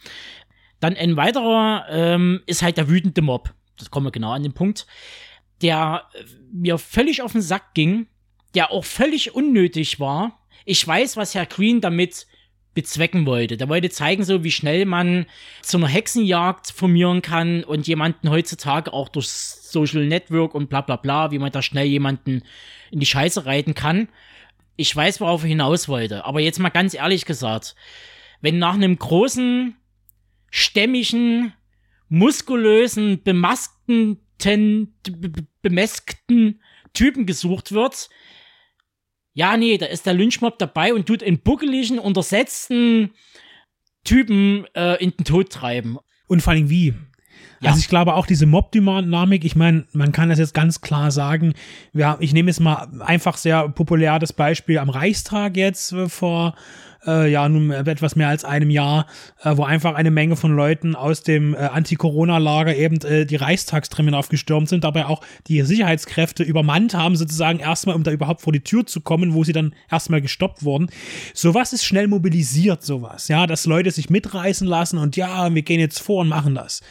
Dann 0.81 0.97
ein 0.97 1.17
weiterer 1.17 1.87
ähm, 1.91 2.43
ist 2.47 2.63
halt 2.63 2.77
der 2.77 2.89
wütende 2.89 3.23
Mob. 3.23 3.55
Das 3.79 3.91
kommen 3.91 4.07
wir 4.07 4.13
genau 4.13 4.33
an 4.33 4.43
den 4.43 4.53
Punkt. 4.53 4.87
Der 5.63 6.07
äh, 6.15 6.25
mir 6.53 6.79
völlig 6.79 7.23
auf 7.23 7.33
den 7.33 7.43
Sack 7.43 7.75
ging, 7.75 8.07
der 8.55 8.71
auch 8.73 8.85
völlig 8.85 9.35
unnötig 9.35 10.01
war. 10.01 10.41
Ich 10.65 10.87
weiß, 10.87 11.17
was 11.17 11.35
Herr 11.35 11.47
Green 11.47 11.81
damit 11.81 12.27
bezwecken 12.75 13.27
wollte. 13.27 13.57
Der 13.57 13.69
wollte 13.69 13.91
zeigen, 13.91 14.23
so 14.23 14.45
wie 14.45 14.51
schnell 14.51 14.85
man 14.85 15.27
zu 15.63 15.77
einer 15.77 15.89
Hexenjagd 15.89 16.71
formieren 16.71 17.23
kann 17.23 17.65
und 17.65 17.87
jemanden 17.87 18.31
heutzutage 18.31 18.93
auch 18.93 19.09
durch 19.09 19.29
Social 19.29 20.07
Network 20.07 20.55
und 20.55 20.71
bla 20.71 20.81
bla 20.81 20.97
bla, 20.97 21.31
wie 21.31 21.39
man 21.39 21.53
da 21.53 21.63
schnell 21.63 21.87
jemanden 21.87 22.43
in 22.91 23.01
die 23.01 23.07
Scheiße 23.07 23.47
reiten 23.47 23.75
kann. 23.75 24.09
Ich 24.77 24.95
weiß, 24.95 25.21
worauf 25.21 25.43
er 25.43 25.49
hinaus 25.49 25.89
wollte. 25.89 26.25
Aber 26.25 26.41
jetzt 26.41 26.59
mal 26.59 26.71
ganz 26.71 26.95
ehrlich 26.95 27.25
gesagt, 27.25 27.75
wenn 28.41 28.59
nach 28.59 28.75
einem 28.75 28.99
großen, 28.99 29.77
stämmigen, 30.51 31.53
muskulösen, 32.09 33.23
bemaskten, 33.23 34.21
bemeskten 35.63 36.61
Typen 36.93 37.27
gesucht 37.27 37.73
wird, 37.73 38.09
ja, 39.33 39.57
nee, 39.57 39.79
da 39.79 39.87
ist 39.87 40.07
der 40.07 40.15
Lynchmob 40.15 40.59
dabei 40.59 40.93
und 40.95 41.07
tut 41.07 41.23
einen 41.23 41.39
buckeligen, 41.39 41.99
untersetzten 41.99 43.11
Typen 44.05 44.67
äh, 44.75 45.03
in 45.03 45.11
den 45.11 45.25
Tod 45.25 45.51
treiben. 45.51 45.99
Und 46.27 46.43
vor 46.43 46.53
allem 46.53 46.71
wie? 46.71 46.95
Ja. 47.61 47.71
Also 47.71 47.81
ich 47.81 47.89
glaube 47.89 48.15
auch 48.15 48.27
diese 48.27 48.47
Mob-Dynamik, 48.47 49.45
ich 49.45 49.55
meine, 49.55 49.87
man 49.93 50.13
kann 50.13 50.31
das 50.31 50.39
jetzt 50.39 50.55
ganz 50.55 50.81
klar 50.81 51.11
sagen, 51.11 51.55
wir, 51.93 52.17
ich 52.21 52.33
nehme 52.33 52.49
jetzt 52.49 52.61
mal 52.61 52.89
einfach 53.01 53.37
sehr 53.37 53.69
populär 53.69 54.19
das 54.19 54.33
Beispiel 54.33 54.79
am 54.79 54.89
Reichstag 54.89 55.57
jetzt 55.57 55.93
äh, 55.93 56.09
vor 56.09 56.55
äh, 57.07 57.31
ja, 57.31 57.49
nun 57.49 57.71
etwas 57.71 58.17
mehr 58.17 58.29
als 58.29 58.45
einem 58.45 58.71
Jahr, 58.71 59.07
äh, 59.43 59.57
wo 59.57 59.65
einfach 59.65 59.95
eine 59.95 60.11
Menge 60.11 60.37
von 60.37 60.55
Leuten 60.55 60.95
aus 60.95 61.23
dem 61.23 61.55
äh, 61.55 61.59
Anti-Corona-Lager 61.59 62.75
eben 62.77 63.01
äh, 63.03 63.27
die 63.27 63.37
Reichstagstreppen 63.37 64.15
aufgestürmt 64.15 64.69
sind, 64.69 64.85
dabei 64.85 65.07
auch 65.07 65.23
die 65.47 65.63
Sicherheitskräfte 65.63 66.43
übermannt 66.43 66.95
haben, 66.95 67.17
sozusagen 67.17 67.59
erstmal, 67.59 67.97
um 67.97 68.03
da 68.03 68.11
überhaupt 68.11 68.43
vor 68.43 68.53
die 68.53 68.65
Tür 68.65 68.87
zu 68.87 69.01
kommen, 69.01 69.35
wo 69.35 69.45
sie 69.45 69.53
dann 69.53 69.75
erstmal 69.91 70.21
gestoppt 70.21 70.65
wurden. 70.65 70.89
Sowas 71.35 71.73
ist 71.73 71.85
schnell 71.85 72.09
mobilisiert, 72.09 72.83
sowas, 72.83 73.29
ja, 73.29 73.47
dass 73.47 73.67
Leute 73.67 73.91
sich 73.91 74.11
mitreißen 74.11 74.67
lassen 74.67 74.99
und 74.99 75.17
ja, 75.17 75.55
wir 75.55 75.63
gehen 75.63 75.81
jetzt 75.81 76.01
vor 76.01 76.21
und 76.21 76.29
machen 76.29 76.55
das. 76.55 76.83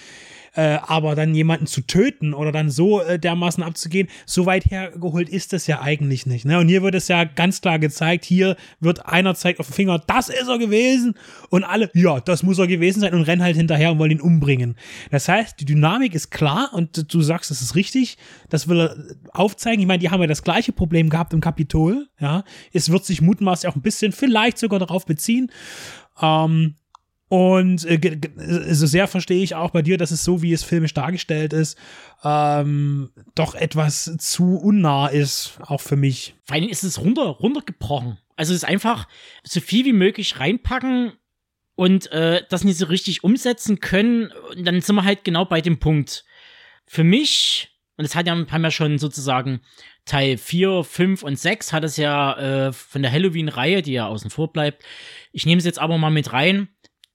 Äh, 0.55 0.79
aber 0.81 1.15
dann 1.15 1.35
jemanden 1.35 1.67
zu 1.67 1.81
töten 1.81 2.33
oder 2.33 2.51
dann 2.51 2.69
so 2.69 3.01
äh, 3.01 3.19
dermaßen 3.19 3.63
abzugehen, 3.63 4.07
so 4.25 4.45
weit 4.45 4.65
hergeholt 4.65 5.29
ist 5.29 5.53
das 5.53 5.67
ja 5.67 5.81
eigentlich 5.81 6.25
nicht. 6.25 6.45
Ne? 6.45 6.59
Und 6.59 6.67
hier 6.67 6.81
wird 6.81 6.95
es 6.95 7.07
ja 7.07 7.23
ganz 7.23 7.61
klar 7.61 7.79
gezeigt, 7.79 8.25
hier 8.25 8.55
wird 8.79 9.05
einer 9.05 9.35
zeigt 9.35 9.59
auf 9.59 9.67
den 9.67 9.73
Finger, 9.73 9.99
das 10.07 10.29
ist 10.29 10.47
er 10.47 10.57
gewesen 10.57 11.15
und 11.49 11.63
alle, 11.63 11.89
ja, 11.93 12.19
das 12.19 12.43
muss 12.43 12.59
er 12.59 12.67
gewesen 12.67 13.01
sein 13.01 13.13
und 13.13 13.23
rennen 13.23 13.43
halt 13.43 13.55
hinterher 13.55 13.91
und 13.91 13.99
wollen 13.99 14.11
ihn 14.11 14.21
umbringen. 14.21 14.75
Das 15.11 15.27
heißt, 15.27 15.59
die 15.59 15.65
Dynamik 15.65 16.15
ist 16.15 16.31
klar 16.31 16.71
und 16.73 17.13
du 17.13 17.21
sagst, 17.21 17.51
das 17.51 17.61
ist 17.61 17.75
richtig, 17.75 18.17
das 18.49 18.67
will 18.67 18.79
er 18.79 18.95
aufzeigen. 19.31 19.81
Ich 19.81 19.87
meine, 19.87 19.99
die 19.99 20.09
haben 20.09 20.21
ja 20.21 20.27
das 20.27 20.43
gleiche 20.43 20.71
Problem 20.71 21.09
gehabt 21.09 21.33
im 21.33 21.41
Kapitol, 21.41 22.07
ja. 22.19 22.43
Es 22.73 22.89
wird 22.89 23.05
sich 23.05 23.21
mutmaßlich 23.21 23.71
auch 23.71 23.75
ein 23.75 23.81
bisschen 23.81 24.11
vielleicht 24.11 24.57
sogar 24.57 24.79
darauf 24.79 25.05
beziehen. 25.05 25.51
Ähm, 26.21 26.75
und 27.29 27.85
äh, 27.85 28.19
so 28.73 28.87
sehr 28.87 29.07
verstehe 29.07 29.43
ich 29.43 29.53
auch 29.53 29.69
bei 29.69 29.83
dir, 29.83 29.99
dass 29.99 30.09
es 30.09 30.23
so, 30.23 30.41
wie 30.41 30.51
es 30.51 30.63
filmisch 30.63 30.95
dargestellt 30.95 31.53
ist, 31.53 31.77
ähm, 32.23 33.11
doch 33.35 33.53
etwas 33.53 34.17
zu 34.17 34.57
unnah 34.57 35.07
ist, 35.07 35.59
auch 35.61 35.79
für 35.79 35.95
mich. 35.95 36.33
Vor 36.45 36.55
allem 36.55 36.69
ist 36.69 36.83
es 36.83 36.99
runter, 36.99 37.25
runtergebrochen. 37.25 38.17
Also 38.35 38.51
es 38.53 38.63
ist 38.63 38.69
einfach 38.69 39.07
so 39.43 39.61
viel 39.61 39.85
wie 39.85 39.93
möglich 39.93 40.39
reinpacken 40.39 41.13
und 41.75 42.11
äh, 42.11 42.41
das 42.49 42.63
nicht 42.63 42.79
so 42.79 42.87
richtig 42.87 43.23
umsetzen 43.23 43.79
können. 43.79 44.31
Und 44.55 44.65
dann 44.65 44.81
sind 44.81 44.95
wir 44.95 45.03
halt 45.03 45.23
genau 45.23 45.45
bei 45.45 45.61
dem 45.61 45.77
Punkt. 45.77 46.25
Für 46.87 47.03
mich, 47.03 47.69
und 47.97 48.05
das 48.05 48.15
hat 48.15 48.25
ja, 48.25 48.33
haben 48.33 48.63
ja 48.63 48.71
schon 48.71 48.97
sozusagen 48.97 49.61
Teil 50.05 50.39
4, 50.39 50.83
5 50.83 51.21
und 51.21 51.37
6 51.37 51.73
hat 51.73 51.83
es 51.83 51.95
ja 51.95 52.69
äh, 52.69 52.73
von 52.73 53.03
der 53.03 53.11
Halloween-Reihe, 53.11 53.83
die 53.83 53.93
ja 53.93 54.07
außen 54.07 54.31
vor 54.31 54.51
bleibt. 54.51 54.83
Ich 55.31 55.45
nehme 55.45 55.59
es 55.59 55.65
jetzt 55.65 55.77
aber 55.77 55.99
mal 55.99 56.09
mit 56.09 56.33
rein 56.33 56.69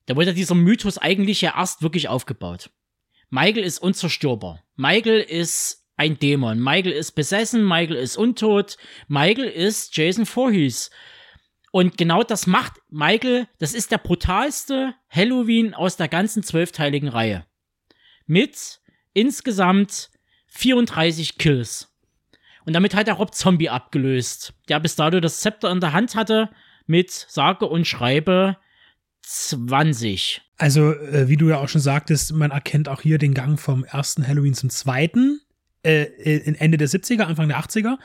da 0.06 0.16
wurde 0.16 0.34
dieser 0.34 0.54
Mythos 0.54 0.98
eigentlich 0.98 1.40
ja 1.40 1.54
erst 1.56 1.82
wirklich 1.82 2.08
aufgebaut. 2.08 2.70
Michael 3.30 3.64
ist 3.64 3.78
unzerstörbar. 3.78 4.62
Michael 4.76 5.20
ist 5.20 5.84
ein 5.96 6.18
Dämon. 6.18 6.62
Michael 6.62 6.92
ist 6.92 7.12
besessen. 7.12 7.64
Michael 7.66 7.96
ist 7.96 8.16
untot. 8.16 8.76
Michael 9.08 9.48
ist 9.48 9.96
Jason 9.96 10.26
Voorhees. 10.26 10.90
Und 11.72 11.98
genau 11.98 12.22
das 12.22 12.46
macht 12.46 12.74
Michael, 12.88 13.48
das 13.58 13.74
ist 13.74 13.90
der 13.90 13.98
brutalste 13.98 14.94
Halloween 15.08 15.74
aus 15.74 15.96
der 15.96 16.06
ganzen 16.06 16.44
zwölfteiligen 16.44 17.08
Reihe. 17.08 17.46
Mit 18.26 18.80
insgesamt 19.12 20.10
34 20.46 21.36
Kills. 21.36 21.92
Und 22.64 22.74
damit 22.74 22.94
hat 22.94 23.08
er 23.08 23.14
Rob 23.14 23.34
Zombie 23.34 23.70
abgelöst, 23.70 24.54
der 24.68 24.78
bis 24.78 24.94
dato 24.94 25.18
das 25.18 25.40
Zepter 25.40 25.70
in 25.72 25.80
der 25.80 25.92
Hand 25.92 26.14
hatte 26.14 26.50
mit 26.86 27.10
sage 27.10 27.66
und 27.66 27.86
schreibe 27.86 28.56
20. 29.26 30.42
Also, 30.56 30.92
äh, 30.92 31.28
wie 31.28 31.36
du 31.36 31.48
ja 31.48 31.58
auch 31.58 31.68
schon 31.68 31.80
sagtest, 31.80 32.32
man 32.32 32.50
erkennt 32.50 32.88
auch 32.88 33.00
hier 33.00 33.18
den 33.18 33.34
Gang 33.34 33.58
vom 33.58 33.84
ersten 33.84 34.26
Halloween 34.26 34.54
zum 34.54 34.70
zweiten 34.70 35.40
äh, 35.84 36.04
in 36.04 36.54
Ende 36.54 36.78
der 36.78 36.88
70er, 36.88 37.22
Anfang 37.22 37.48
der 37.48 37.58
80er. 37.58 37.98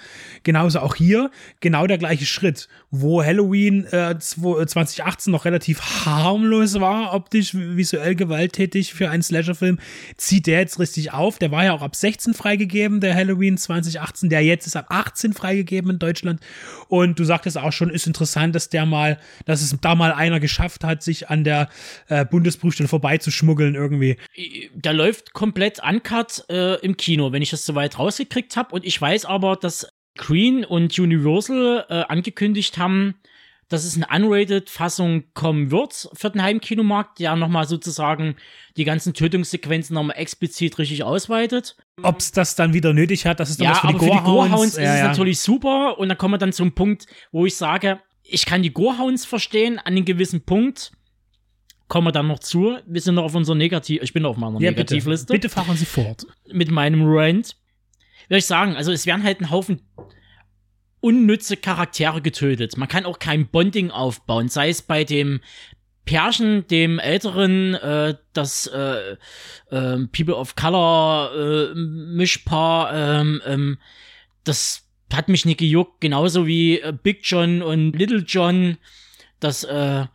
Genauso 0.44 0.80
auch 0.80 0.96
hier, 0.96 1.32
genau 1.60 1.88
der 1.88 1.98
gleiche 1.98 2.26
Schritt, 2.26 2.68
wo 2.92 3.24
Halloween 3.24 3.86
äh, 3.86 4.18
2018 4.20 5.32
noch 5.32 5.46
relativ 5.46 5.82
harmlos 6.06 6.80
war, 6.80 7.14
optisch, 7.14 7.54
visuell 7.54 8.16
gewalttätig 8.16 8.94
für 8.94 9.10
einen 9.10 9.24
Slasher-Film, 9.24 9.80
zieht 10.18 10.48
der 10.48 10.60
jetzt 10.60 10.80
richtig 10.80 11.14
auf. 11.14 11.40
Der 11.40 11.52
war 11.52 11.64
ja 11.64 11.74
auch 11.74 11.82
ab 11.82 11.96
16 11.96 12.34
freigegeben, 12.34 13.00
der 13.00 13.16
Halloween 13.16 13.58
2018, 13.58 14.30
der 14.30 14.44
jetzt 14.44 14.68
ist 14.68 14.76
ab 14.76 14.88
18 14.90 15.34
freigegeben 15.34 15.92
in 15.92 16.00
Deutschland. 16.00 16.42
Und 16.88 17.20
du 17.20 17.24
sagtest 17.24 17.58
auch 17.58 17.72
schon, 17.72 17.90
ist 17.90 18.08
interessant, 18.08 18.56
dass 18.56 18.70
der 18.70 18.86
mal, 18.86 19.20
dass 19.46 19.62
es 19.62 19.76
da 19.80 19.96
mal 19.96 20.12
einer 20.12 20.40
geschafft 20.40 20.84
hat, 20.84 21.04
sich 21.04 21.30
an 21.30 21.44
der 21.44 21.70
äh, 22.08 22.26
Bundesprüfstelle 22.26 22.90
vorbeizuschmuggeln 22.90 23.76
irgendwie. 23.76 24.18
Der 24.74 24.94
läuft 24.94 25.34
komplett 25.34 25.80
uncut 25.88 26.46
äh, 26.50 26.76
im 26.82 26.98
Kino, 26.98 27.32
wenn 27.32 27.42
ich 27.42 27.52
das 27.52 27.69
soweit 27.70 28.00
rausgekriegt 28.00 28.58
habe. 28.58 28.74
Und 28.74 28.86
ich 28.86 29.00
weiß 29.00 29.26
aber, 29.26 29.56
dass 29.56 29.88
Green 30.18 30.66
und 30.66 30.98
Universal 30.98 31.86
äh, 31.90 31.94
angekündigt 32.08 32.78
haben, 32.78 33.16
dass 33.70 33.86
es 33.86 33.96
eine 33.96 34.08
Unrated-Fassung 34.08 35.26
kommen 35.36 35.70
wird 35.70 36.10
für 36.14 36.32
den 36.32 36.42
Heimkinomarkt, 36.42 37.20
der 37.20 37.36
nochmal 37.36 37.68
sozusagen 37.68 38.36
die 38.76 38.84
ganzen 38.84 39.14
Tötungssequenzen 39.14 39.94
nochmal 39.94 40.18
explizit 40.18 40.80
richtig 40.80 41.04
ausweitet. 41.04 41.78
Ob 42.02 42.20
es 42.20 42.32
das 42.32 42.56
dann 42.56 42.74
wieder 42.74 42.94
nötig 42.94 43.28
hat, 43.28 43.40
dass 43.40 43.52
es 43.52 43.58
dann 43.58 43.66
ja, 43.66 43.72
was 43.72 43.80
für 43.80 43.88
aber 43.90 44.00
die 44.00 44.06
für 44.06 44.12
die 44.12 44.24
Gorehounds 44.24 44.76
ja, 44.76 44.84
ist 44.84 44.90
es 44.90 45.00
ja. 45.00 45.08
natürlich 45.08 45.40
super 45.40 46.00
und 46.00 46.10
dann 46.10 46.18
kommen 46.18 46.34
wir 46.34 46.38
dann 46.40 46.52
zum 46.52 46.74
Punkt, 46.74 47.06
wo 47.32 47.46
ich 47.46 47.56
sage, 47.56 48.00
ich 48.24 48.46
kann 48.46 48.64
die 48.64 48.74
Gorehounds 48.74 49.26
verstehen 49.26 49.78
an 49.78 49.94
einem 49.94 50.06
gewissen 50.06 50.42
Punkt. 50.42 50.92
Kommen 51.90 52.08
wir 52.08 52.12
dann 52.14 52.28
noch 52.28 52.40
zu. 52.40 52.78
Wir 52.88 53.02
sind 53.02 53.16
noch 53.16 53.24
auf 53.26 53.36
unserer 53.36 53.56
Negativ, 53.56 54.02
ich 54.02 54.14
bin 54.14 54.26
auf 54.26 54.38
meiner 54.38 54.62
Ja, 54.62 54.70
bitte. 54.72 54.94
Negativliste 54.94 55.34
Bitte 55.34 55.50
fahren 55.50 55.76
Sie 55.76 55.86
fort. 55.86 56.26
mit 56.54 56.72
meinem 56.72 57.02
Rant. 57.04 57.58
Will 58.30 58.38
ich 58.38 58.46
sagen, 58.46 58.76
also 58.78 58.92
es 58.94 59.06
werden 59.06 59.24
halt 59.24 59.42
ein 59.42 59.50
Haufen 59.50 59.82
unnütze 61.02 61.58
Charaktere 61.58 62.22
getötet. 62.22 62.78
Man 62.78 62.88
kann 62.88 63.06
auch 63.06 63.20
kein 63.20 63.48
Bonding 63.48 63.90
aufbauen, 63.92 64.50
sei 64.50 64.70
es 64.70 64.82
bei 64.82 65.04
dem 65.04 65.42
Pärchen, 66.06 66.68
dem 66.68 67.00
älteren, 67.00 67.74
äh, 67.76 68.16
das 68.34 68.68
äh, 68.68 69.16
äh, 69.72 70.08
People 70.12 70.36
of 70.36 70.56
Color 70.56 71.32
äh, 71.36 71.76
Mischpaar, 71.76 72.94
ähm, 73.22 73.42
ähm, 73.46 73.78
das 74.44 74.88
hat 75.14 75.30
mich 75.30 75.46
nicht 75.46 75.60
gejuckt, 75.60 76.02
genauso 76.02 76.46
wie 76.48 76.80
äh, 76.80 76.94
Big 76.94 77.22
John 77.24 77.62
und 77.62 77.94
Little 77.94 78.24
John, 78.28 78.78
das 79.40 79.64
äh, 79.64 80.06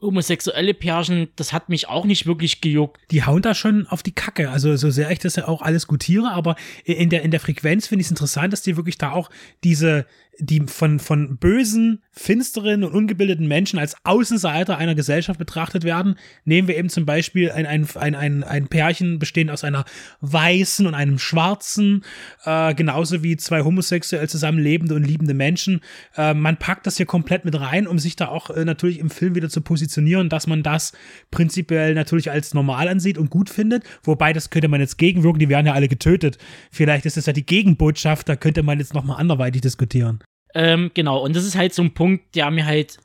homosexuelle 0.00 0.74
Pärchen, 0.74 1.28
das 1.36 1.52
hat 1.52 1.68
mich 1.68 1.88
auch 1.88 2.04
nicht 2.04 2.26
wirklich 2.26 2.60
gejuckt. 2.60 3.00
die 3.10 3.24
hauen 3.24 3.42
da 3.42 3.54
schon 3.54 3.86
auf 3.88 4.02
die 4.02 4.12
Kacke. 4.12 4.50
Also 4.50 4.76
so 4.76 4.90
sehr 4.90 5.10
ich 5.10 5.18
das 5.18 5.36
ja 5.36 5.48
auch 5.48 5.62
alles 5.62 5.86
gutiere, 5.86 6.30
aber 6.30 6.56
in 6.84 7.10
der, 7.10 7.22
in 7.22 7.30
der 7.30 7.40
Frequenz 7.40 7.86
finde 7.86 8.02
ich 8.02 8.06
es 8.06 8.10
interessant, 8.10 8.52
dass 8.52 8.62
die 8.62 8.76
wirklich 8.76 8.98
da 8.98 9.12
auch 9.12 9.30
diese, 9.64 10.06
die 10.40 10.62
von, 10.66 11.00
von 11.00 11.36
bösen, 11.38 12.02
finsteren 12.12 12.84
und 12.84 12.92
ungebildeten 12.92 13.48
Menschen 13.48 13.78
als 13.78 13.96
Außenseiter 14.04 14.78
einer 14.78 14.94
Gesellschaft 14.94 15.38
betrachtet 15.38 15.84
werden. 15.84 16.16
Nehmen 16.44 16.68
wir 16.68 16.76
eben 16.76 16.88
zum 16.88 17.06
Beispiel 17.06 17.50
ein, 17.50 17.66
ein, 17.66 17.88
ein, 17.96 18.14
ein, 18.14 18.44
ein 18.44 18.68
Pärchen 18.68 19.18
bestehend 19.18 19.50
aus 19.50 19.64
einer 19.64 19.84
weißen 20.20 20.86
und 20.86 20.94
einem 20.94 21.18
schwarzen, 21.18 22.04
äh, 22.44 22.74
genauso 22.74 23.22
wie 23.22 23.36
zwei 23.36 23.62
homosexuell 23.62 24.28
zusammenlebende 24.28 24.94
und 24.94 25.04
liebende 25.04 25.34
Menschen. 25.34 25.80
Äh, 26.16 26.34
man 26.34 26.56
packt 26.56 26.86
das 26.86 26.96
hier 26.96 27.06
komplett 27.06 27.44
mit 27.44 27.58
rein, 27.58 27.86
um 27.86 27.98
sich 27.98 28.14
da 28.14 28.28
auch 28.28 28.50
äh, 28.50 28.64
natürlich 28.64 28.98
im 28.98 29.10
Film 29.10 29.34
wieder 29.34 29.48
zu 29.48 29.60
positionieren, 29.60 30.28
dass 30.28 30.46
man 30.46 30.62
das 30.62 30.92
prinzipiell 31.30 31.94
natürlich 31.94 32.30
als 32.30 32.54
normal 32.54 32.88
ansieht 32.88 33.18
und 33.18 33.30
gut 33.30 33.50
findet. 33.50 33.84
Wobei, 34.04 34.32
das 34.32 34.50
könnte 34.50 34.68
man 34.68 34.80
jetzt 34.80 34.98
gegenwirken, 34.98 35.40
die 35.40 35.48
werden 35.48 35.66
ja 35.66 35.74
alle 35.74 35.88
getötet. 35.88 36.38
Vielleicht 36.70 37.06
ist 37.06 37.16
das 37.16 37.26
ja 37.26 37.32
die 37.32 37.46
Gegenbotschaft, 37.46 38.28
da 38.28 38.36
könnte 38.36 38.62
man 38.62 38.78
jetzt 38.78 38.94
nochmal 38.94 39.20
anderweitig 39.20 39.62
diskutieren. 39.62 40.20
Ähm, 40.54 40.90
genau, 40.94 41.22
und 41.22 41.36
das 41.36 41.44
ist 41.44 41.56
halt 41.56 41.74
so 41.74 41.82
ein 41.82 41.94
Punkt, 41.94 42.34
der 42.34 42.50
mir 42.50 42.64
halt 42.64 42.98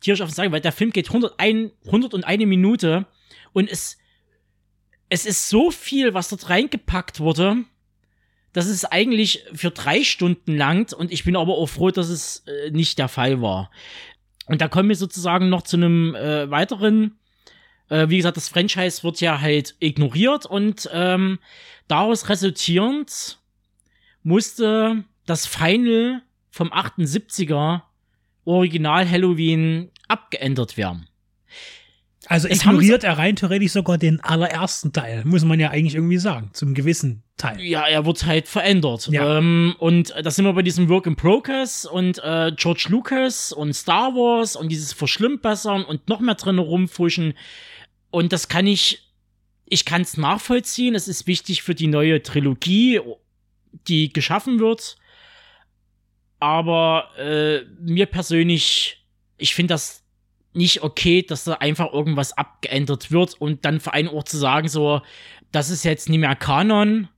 tierisch 0.00 0.20
auf 0.20 0.30
den 0.30 0.34
Sack, 0.34 0.52
weil 0.52 0.60
der 0.60 0.72
Film 0.72 0.90
geht 0.90 1.08
101, 1.08 1.72
101 1.86 2.46
Minute 2.46 3.06
und 3.52 3.70
es, 3.70 3.98
es 5.08 5.26
ist 5.26 5.48
so 5.48 5.70
viel, 5.70 6.14
was 6.14 6.28
dort 6.28 6.50
reingepackt 6.50 7.20
wurde, 7.20 7.64
dass 8.52 8.66
es 8.66 8.84
eigentlich 8.84 9.44
für 9.52 9.70
drei 9.70 10.02
Stunden 10.02 10.56
langt 10.56 10.92
und 10.92 11.12
ich 11.12 11.24
bin 11.24 11.36
aber 11.36 11.56
auch 11.56 11.66
froh, 11.66 11.90
dass 11.90 12.08
es 12.08 12.44
äh, 12.46 12.70
nicht 12.70 12.98
der 12.98 13.08
Fall 13.08 13.40
war. 13.40 13.70
Und 14.46 14.60
da 14.60 14.68
kommen 14.68 14.88
wir 14.88 14.96
sozusagen 14.96 15.48
noch 15.48 15.62
zu 15.62 15.76
einem 15.76 16.14
äh, 16.14 16.50
weiteren, 16.50 17.18
äh, 17.90 18.08
wie 18.08 18.16
gesagt, 18.16 18.36
das 18.36 18.48
Franchise 18.48 19.02
wird 19.02 19.20
ja 19.20 19.40
halt 19.40 19.76
ignoriert 19.78 20.46
und 20.46 20.88
ähm, 20.92 21.38
daraus 21.86 22.28
resultierend 22.28 23.38
musste 24.22 25.04
das 25.26 25.46
Final 25.46 26.22
vom 26.50 26.72
78er 26.72 27.82
Original 28.44 29.08
Halloween 29.08 29.90
abgeändert 30.08 30.76
werden. 30.76 31.08
Also 32.26 32.48
Es 32.48 32.60
ignoriert 32.60 33.04
er 33.04 33.16
rein 33.16 33.36
theoretisch 33.36 33.72
sogar 33.72 33.96
den 33.96 34.20
allerersten 34.20 34.92
Teil, 34.92 35.24
muss 35.24 35.44
man 35.44 35.60
ja 35.60 35.70
eigentlich 35.70 35.94
irgendwie 35.94 36.18
sagen, 36.18 36.50
zum 36.52 36.74
gewissen 36.74 37.22
Teil. 37.38 37.60
Ja, 37.60 37.86
er 37.86 38.04
wird 38.04 38.26
halt 38.26 38.48
verändert. 38.48 39.08
Ja. 39.10 39.38
Ähm, 39.38 39.74
und 39.78 40.12
da 40.22 40.30
sind 40.30 40.44
wir 40.44 40.52
bei 40.52 40.62
diesem 40.62 40.88
Work 40.88 41.06
in 41.06 41.16
Progress 41.16 41.86
und 41.86 42.18
äh, 42.18 42.52
George 42.54 42.86
Lucas 42.90 43.52
und 43.52 43.72
Star 43.72 44.14
Wars 44.14 44.56
und 44.56 44.70
dieses 44.70 44.92
Verschlimmbessern 44.92 45.84
und 45.84 46.08
noch 46.08 46.20
mehr 46.20 46.34
drin 46.34 46.58
rumfuschen. 46.58 47.34
Und 48.10 48.32
das 48.32 48.48
kann 48.48 48.66
ich, 48.66 49.08
ich 49.64 49.86
kann 49.86 50.02
es 50.02 50.16
nachvollziehen. 50.18 50.94
Es 50.94 51.08
ist 51.08 51.26
wichtig 51.26 51.62
für 51.62 51.74
die 51.74 51.86
neue 51.86 52.22
Trilogie, 52.22 53.00
die 53.86 54.12
geschaffen 54.12 54.58
wird. 54.58 54.96
Aber 56.40 57.10
äh, 57.18 57.64
mir 57.80 58.06
persönlich, 58.06 59.04
ich 59.36 59.54
finde 59.54 59.74
das 59.74 60.04
nicht 60.52 60.82
okay, 60.82 61.22
dass 61.22 61.44
da 61.44 61.54
einfach 61.54 61.92
irgendwas 61.92 62.36
abgeändert 62.36 63.10
wird 63.10 63.34
und 63.40 63.64
dann 63.64 63.80
für 63.80 63.92
einen 63.92 64.08
Ort 64.08 64.28
zu 64.28 64.36
sagen, 64.36 64.68
so, 64.68 65.02
das 65.52 65.70
ist 65.70 65.84
jetzt 65.84 66.08
nicht 66.08 66.20
mehr 66.20 66.36
Kanon, 66.36 67.08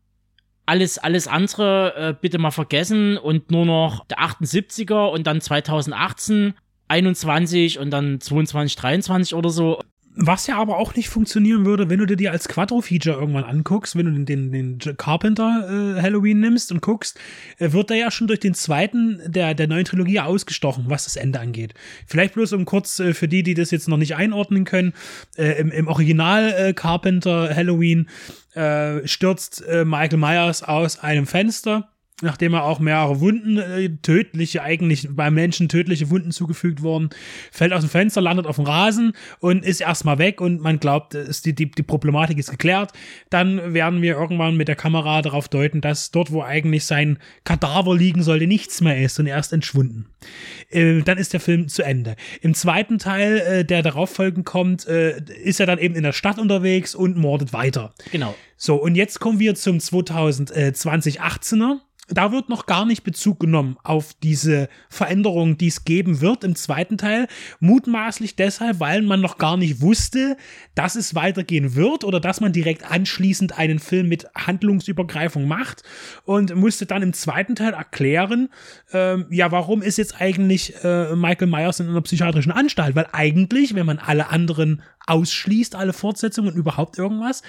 alles, 0.67 0.99
alles 0.99 1.27
andere 1.27 1.95
äh, 1.97 2.15
bitte 2.19 2.39
mal 2.39 2.53
vergessen 2.53 3.19
und 3.19 3.51
nur 3.51 3.67
noch 3.67 4.07
der 4.07 4.19
78er 4.21 5.11
und 5.11 5.27
dann 5.27 5.41
2018, 5.41 6.55
21 6.87 7.79
und 7.79 7.91
dann 7.91 8.21
22, 8.21 8.77
23 8.77 9.35
oder 9.35 9.51
so. 9.51 9.81
Was 10.17 10.49
ja 10.49 10.57
aber 10.57 10.77
auch 10.77 10.97
nicht 10.97 11.09
funktionieren 11.09 11.65
würde, 11.65 11.89
wenn 11.89 12.01
du 12.01 12.17
dir 12.17 12.33
als 12.33 12.49
Quattro-Feature 12.49 13.17
irgendwann 13.17 13.45
anguckst, 13.45 13.95
wenn 13.95 14.07
du 14.07 14.13
den, 14.13 14.51
den, 14.51 14.79
den 14.79 14.97
Carpenter 14.97 15.97
äh, 15.97 16.03
Halloween 16.03 16.41
nimmst 16.41 16.73
und 16.73 16.83
guckst, 16.83 17.19
äh, 17.59 17.71
wird 17.71 17.93
er 17.93 17.97
ja 17.97 18.11
schon 18.11 18.27
durch 18.27 18.41
den 18.41 18.55
zweiten 18.55 19.21
der, 19.25 19.55
der 19.55 19.69
neuen 19.69 19.85
Trilogie 19.85 20.19
ausgestochen, 20.19 20.87
was 20.89 21.05
das 21.05 21.15
Ende 21.15 21.39
angeht. 21.39 21.75
Vielleicht 22.07 22.35
bloß 22.35 22.55
um 22.55 22.65
kurz 22.65 22.99
äh, 22.99 23.15
für 23.15 23.29
die, 23.29 23.45
die 23.45 23.55
das 23.55 23.71
jetzt 23.71 23.89
noch 23.89 23.99
nicht 23.99 24.17
einordnen 24.17 24.65
können, 24.65 24.95
äh, 25.37 25.61
im, 25.61 25.71
im 25.71 25.87
Original 25.87 26.53
äh, 26.59 26.73
Carpenter 26.73 27.55
Halloween 27.55 28.09
äh, 28.55 29.07
stürzt 29.07 29.65
Michael 29.85 30.19
Myers 30.19 30.65
aus 30.65 30.99
einem 30.99 31.27
Fenster 31.27 31.89
nachdem 32.23 32.55
er 32.55 32.65
auch 32.65 32.79
mehrere 32.79 33.21
Wunden, 33.21 33.59
äh, 33.59 33.91
tödliche, 34.03 34.63
eigentlich 34.63 35.09
beim 35.11 35.35
Menschen 35.35 35.69
tödliche 35.69 36.11
Wunden 36.11 36.33
zugefügt 36.33 36.83
wurden, 36.83 37.11
fällt 37.51 37.73
aus 37.73 37.81
dem 37.81 37.91
Fenster, 37.91 38.21
landet 38.21 38.47
auf 38.47 38.57
dem 38.57 38.67
Rasen 38.67 39.13
und 39.39 39.65
ist 39.65 39.81
erstmal 39.81 40.19
weg 40.19 40.41
und 40.41 40.61
man 40.61 40.81
glaubt, 40.81 41.15
ist 41.15 41.47
die, 41.47 41.55
die, 41.55 41.71
die 41.71 41.83
Problematik 41.83 42.39
ist 42.39 42.51
geklärt. 42.51 42.93
Dann 43.31 43.75
werden 43.75 44.03
wir 44.03 44.15
irgendwann 44.15 44.57
mit 44.57 44.69
der 44.69 44.77
Kamera 44.77 45.23
darauf 45.23 45.49
deuten, 45.49 45.81
dass 45.81 46.11
dort, 46.11 46.33
wo 46.33 46.43
eigentlich 46.43 46.85
sein 46.85 47.19
Kadaver 47.45 47.97
liegen 47.97 48.23
sollte, 48.23 48.47
nichts 48.47 48.81
mehr 48.81 49.03
ist 49.03 49.19
und 49.19 49.27
er 49.27 49.39
ist 49.39 49.53
entschwunden. 49.53 50.07
Äh, 50.71 51.03
dann 51.03 51.19
ist 51.19 51.33
der 51.33 51.41
Film 51.41 51.69
zu 51.69 51.83
Ende. 51.83 52.17
Im 52.41 52.55
zweiten 52.55 52.99
Teil, 52.99 53.39
äh, 53.39 53.65
der 53.65 53.83
darauf 53.83 54.11
folgend 54.11 54.47
kommt, 54.47 54.87
äh, 54.87 55.21
ist 55.43 55.61
er 55.61 55.67
dann 55.67 55.79
eben 55.79 55.95
in 55.95 56.03
der 56.03 56.13
Stadt 56.13 56.39
unterwegs 56.39 56.95
und 56.95 57.17
mordet 57.17 57.53
weiter. 57.53 57.93
Genau. 58.13 58.35
So, 58.57 58.77
und 58.77 58.95
jetzt 58.95 59.21
kommen 59.21 59.39
wir 59.39 59.55
zum 59.55 59.79
2018er 59.79 61.79
da 62.11 62.33
wird 62.33 62.49
noch 62.49 62.67
gar 62.67 62.85
nicht 62.85 63.05
Bezug 63.05 63.41
genommen 63.41 63.77
auf 63.83 64.15
diese 64.23 64.69
Veränderung, 64.89 65.57
die 65.57 65.69
es 65.69 65.85
geben 65.85 66.21
wird 66.21 66.45
im 66.45 66.57
zweiten 66.57 66.99
Teil. 66.99 67.29
Mutmaßlich 67.61 68.37
deshalb, 68.37 68.81
weil 68.81 69.03
man 69.03 69.21
noch 69.21 69.39
gar 69.39 69.57
nicht 69.57 69.81
wusste, 69.81 70.37
dass 70.75 70.97
es 70.97 71.15
weitergehen 71.15 71.75
wird 71.75 72.05
oder 72.05 72.21
dass 72.21 72.41
man 72.41 72.53
direkt 72.53 72.91
anschließend 72.91 73.57
einen 73.59 73.79
Film 73.79 74.09
mit 74.09 74.27
Handlungsübergreifung 74.35 75.47
macht 75.47 75.83
und 76.25 76.55
musste 76.55 76.87
dann 76.87 77.03
im 77.03 77.13
zweiten 77.13 77.55
Teil 77.55 77.75
erklären, 77.75 78.49
ähm, 78.93 79.27
ja, 79.31 79.53
warum 79.53 79.83
ist 79.83 79.99
jetzt 79.99 80.21
eigentlich 80.21 80.75
äh, 80.83 81.15
Michael 81.15 81.49
Myers 81.49 81.81
in 81.81 81.89
einer 81.89 82.01
psychiatrischen 82.03 82.53
Anstalt? 82.53 82.97
Weil 82.97 83.07
eigentlich, 83.13 83.75
wenn 83.75 83.87
man 83.87 83.99
alle 83.99 84.31
anderen 84.31 84.83
ausschließt, 85.07 85.75
alle 85.75 85.93
Fortsetzungen 85.93 86.53
und 86.53 86.59
überhaupt 86.59 86.99
irgendwas, 86.99 87.43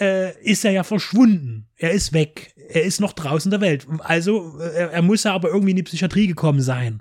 äh, 0.00 0.36
ist 0.42 0.64
er 0.64 0.72
ja 0.72 0.82
verschwunden. 0.82 1.66
Er 1.76 1.90
ist 1.90 2.12
weg. 2.12 2.54
Er 2.68 2.82
ist 2.82 3.00
noch 3.00 3.12
draußen 3.12 3.50
der 3.50 3.60
Welt. 3.60 3.86
Also, 4.00 4.58
äh, 4.60 4.92
er 4.92 5.02
muss 5.02 5.24
ja 5.24 5.34
aber 5.34 5.48
irgendwie 5.48 5.70
in 5.70 5.76
die 5.76 5.82
Psychiatrie 5.82 6.26
gekommen 6.26 6.60
sein. 6.60 7.00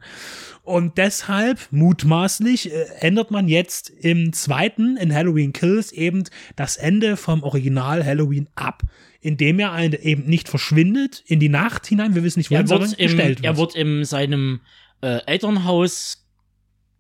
Und 0.64 0.98
deshalb, 0.98 1.60
mutmaßlich, 1.72 2.72
äh, 2.72 2.86
ändert 3.00 3.32
man 3.32 3.48
jetzt 3.48 3.90
im 3.90 4.32
zweiten, 4.34 4.98
in 4.98 5.14
Halloween 5.14 5.54
Kills, 5.54 5.92
eben 5.92 6.24
das 6.56 6.78
Ende 6.78 7.18
vom 7.18 7.44
Original 7.44 8.06
Halloween 8.06 8.48
ab. 8.56 8.82
Indem 9.20 9.60
er 9.60 9.78
eben 10.04 10.26
nicht 10.26 10.50
verschwindet 10.50 11.24
in 11.26 11.40
die 11.40 11.50
Nacht 11.50 11.88
hinein, 11.88 12.14
wir 12.14 12.24
wissen 12.24 12.40
nicht, 12.40 12.52
er 12.52 12.68
wird 12.68 12.94
im, 12.94 13.08
gestellt 13.08 13.38
wird. 13.40 13.46
Er 13.46 13.58
wird 13.58 13.76
in 13.76 14.04
seinem 14.04 14.60
äh, 15.02 15.20
Elternhaus 15.26 16.26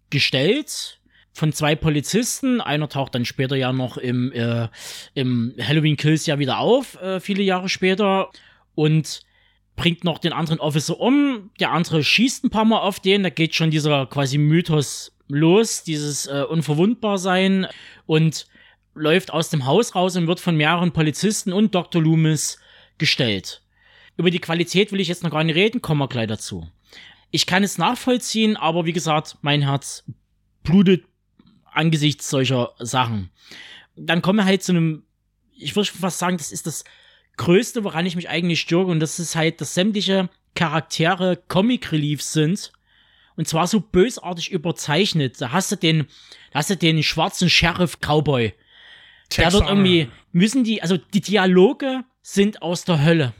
gestellt 0.09 1.01
von 1.33 1.51
zwei 1.51 1.75
Polizisten. 1.75 2.61
Einer 2.61 2.87
taucht 2.87 3.15
dann 3.15 3.25
später 3.25 3.55
ja 3.55 3.73
noch 3.73 3.97
im, 3.97 4.31
äh, 4.31 4.67
im 5.15 5.53
Halloween 5.59 5.97
Kills 5.97 6.25
ja 6.25 6.39
wieder 6.39 6.59
auf, 6.59 6.95
äh, 7.01 7.19
viele 7.19 7.43
Jahre 7.43 7.69
später. 7.69 8.29
Und 8.75 9.21
bringt 9.75 10.03
noch 10.03 10.19
den 10.19 10.33
anderen 10.33 10.59
Officer 10.59 10.99
um. 10.99 11.49
Der 11.59 11.71
andere 11.71 12.03
schießt 12.03 12.45
ein 12.45 12.49
paar 12.49 12.65
Mal 12.65 12.79
auf 12.79 12.99
den. 12.99 13.23
Da 13.23 13.29
geht 13.29 13.55
schon 13.55 13.71
dieser 13.71 14.05
quasi 14.05 14.37
Mythos 14.37 15.11
los, 15.27 15.83
dieses 15.83 16.27
äh, 16.27 16.43
Unverwundbarsein. 16.47 17.67
Und 18.05 18.47
läuft 18.95 19.31
aus 19.33 19.49
dem 19.49 19.65
Haus 19.65 19.95
raus 19.95 20.15
und 20.15 20.27
wird 20.27 20.39
von 20.39 20.55
mehreren 20.55 20.91
Polizisten 20.91 21.51
und 21.51 21.73
Dr. 21.73 22.01
Loomis 22.01 22.59
gestellt. 22.97 23.61
Über 24.17 24.29
die 24.29 24.39
Qualität 24.39 24.91
will 24.91 24.99
ich 24.99 25.07
jetzt 25.07 25.23
noch 25.23 25.31
gar 25.31 25.43
nicht 25.43 25.55
reden, 25.55 25.81
kommen 25.81 25.99
wir 25.99 26.07
gleich 26.07 26.27
dazu. 26.27 26.67
Ich 27.31 27.47
kann 27.47 27.63
es 27.63 27.79
nachvollziehen, 27.79 28.55
aber 28.55 28.85
wie 28.85 28.93
gesagt, 28.93 29.37
mein 29.41 29.63
Herz 29.63 30.03
blutet 30.61 31.05
angesichts 31.75 32.29
solcher 32.29 32.73
Sachen. 32.79 33.29
Dann 33.95 34.21
kommen 34.21 34.39
wir 34.39 34.45
halt 34.45 34.63
zu 34.63 34.71
einem, 34.71 35.03
ich 35.55 35.75
würde 35.75 35.89
fast 35.89 36.19
sagen, 36.19 36.37
das 36.37 36.51
ist 36.51 36.67
das 36.67 36.83
Größte, 37.37 37.83
woran 37.83 38.05
ich 38.05 38.15
mich 38.15 38.29
eigentlich 38.29 38.61
störe, 38.61 38.87
und 38.87 38.99
das 38.99 39.19
ist 39.19 39.35
halt, 39.35 39.61
dass 39.61 39.73
sämtliche 39.73 40.29
Charaktere 40.55 41.41
Comic 41.47 41.91
Reliefs 41.91 42.33
sind. 42.33 42.71
Und 43.35 43.47
zwar 43.47 43.65
so 43.65 43.79
bösartig 43.79 44.51
überzeichnet. 44.51 45.41
Da 45.41 45.51
hast 45.51 45.71
du 45.71 45.75
den, 45.75 46.05
da 46.51 46.59
hast 46.59 46.69
du 46.69 46.77
den 46.77 47.01
schwarzen 47.01 47.49
Sheriff 47.49 47.97
Cowboy. 47.99 48.53
Der 49.35 49.49
dort 49.49 49.67
irgendwie, 49.67 50.09
müssen 50.31 50.63
die, 50.63 50.83
also 50.83 50.97
die 50.97 51.21
Dialoge 51.21 52.03
sind 52.21 52.61
aus 52.61 52.85
der 52.85 53.03
Hölle 53.03 53.33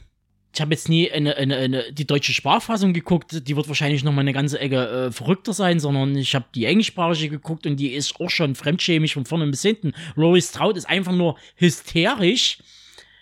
ich 0.54 0.60
habe 0.60 0.72
jetzt 0.72 0.88
nie 0.88 1.10
eine, 1.10 1.36
eine, 1.36 1.56
eine, 1.56 1.92
die 1.92 2.06
deutsche 2.06 2.32
Sprachfassung 2.32 2.92
geguckt, 2.92 3.48
die 3.48 3.56
wird 3.56 3.66
wahrscheinlich 3.66 4.04
noch 4.04 4.12
mal 4.12 4.20
eine 4.20 4.32
ganze 4.32 4.60
Ecke 4.60 5.06
äh, 5.06 5.12
verrückter 5.12 5.52
sein, 5.52 5.80
sondern 5.80 6.16
ich 6.16 6.34
habe 6.34 6.44
die 6.54 6.64
englischsprachige 6.64 7.30
geguckt 7.30 7.66
und 7.66 7.76
die 7.76 7.92
ist 7.92 8.20
auch 8.20 8.30
schon 8.30 8.54
fremdschämig 8.54 9.14
von 9.14 9.24
vorne 9.24 9.46
bis 9.48 9.62
hinten. 9.62 9.94
Rory 10.16 10.40
Stroud 10.40 10.76
ist 10.76 10.88
einfach 10.88 11.12
nur 11.12 11.36
hysterisch. 11.56 12.58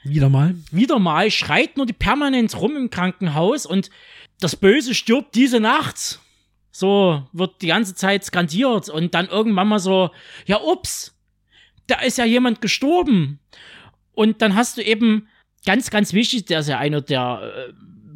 Wieder 0.04 0.28
mal. 0.28 0.54
Wieder 0.70 0.98
mal, 0.98 1.30
schreit 1.30 1.78
nur 1.78 1.86
die 1.86 1.94
permanent 1.94 2.54
rum 2.60 2.76
im 2.76 2.90
Krankenhaus 2.90 3.64
und 3.64 3.88
das 4.38 4.54
Böse 4.54 4.94
stirbt 4.94 5.34
diese 5.34 5.60
Nacht. 5.60 6.20
So 6.70 7.26
wird 7.32 7.62
die 7.62 7.68
ganze 7.68 7.94
Zeit 7.94 8.24
skandiert 8.24 8.90
und 8.90 9.14
dann 9.14 9.28
irgendwann 9.28 9.68
mal 9.68 9.78
so, 9.78 10.10
ja, 10.46 10.60
ups, 10.60 11.14
da 11.86 12.00
ist 12.00 12.18
ja 12.18 12.24
jemand 12.24 12.60
gestorben. 12.60 13.38
Und 14.12 14.42
dann 14.42 14.54
hast 14.54 14.76
du 14.76 14.82
eben 14.82 15.28
ganz, 15.64 15.90
ganz 15.90 16.12
wichtig, 16.12 16.46
der 16.46 16.60
ist 16.60 16.68
ja 16.68 16.78
einer 16.78 17.00
der 17.00 17.40
äh, 17.68 17.72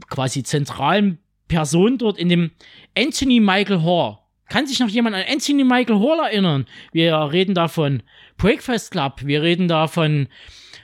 quasi 0.09 0.42
zentralen 0.42 1.18
Personen 1.48 1.98
dort 1.98 2.18
in 2.18 2.28
dem 2.28 2.50
Anthony 2.96 3.40
Michael 3.40 3.82
Hall. 3.82 4.18
Kann 4.48 4.66
sich 4.66 4.78
noch 4.78 4.88
jemand 4.88 5.16
an 5.16 5.24
Anthony 5.28 5.64
Michael 5.64 5.98
Hall 5.98 6.20
erinnern? 6.20 6.66
Wir 6.92 7.14
reden 7.32 7.54
da 7.54 7.68
von 7.68 8.02
Breakfast 8.37 8.92
Club, 8.92 9.22
wir 9.24 9.42
reden 9.42 9.68
da 9.68 9.88
von 9.88 10.28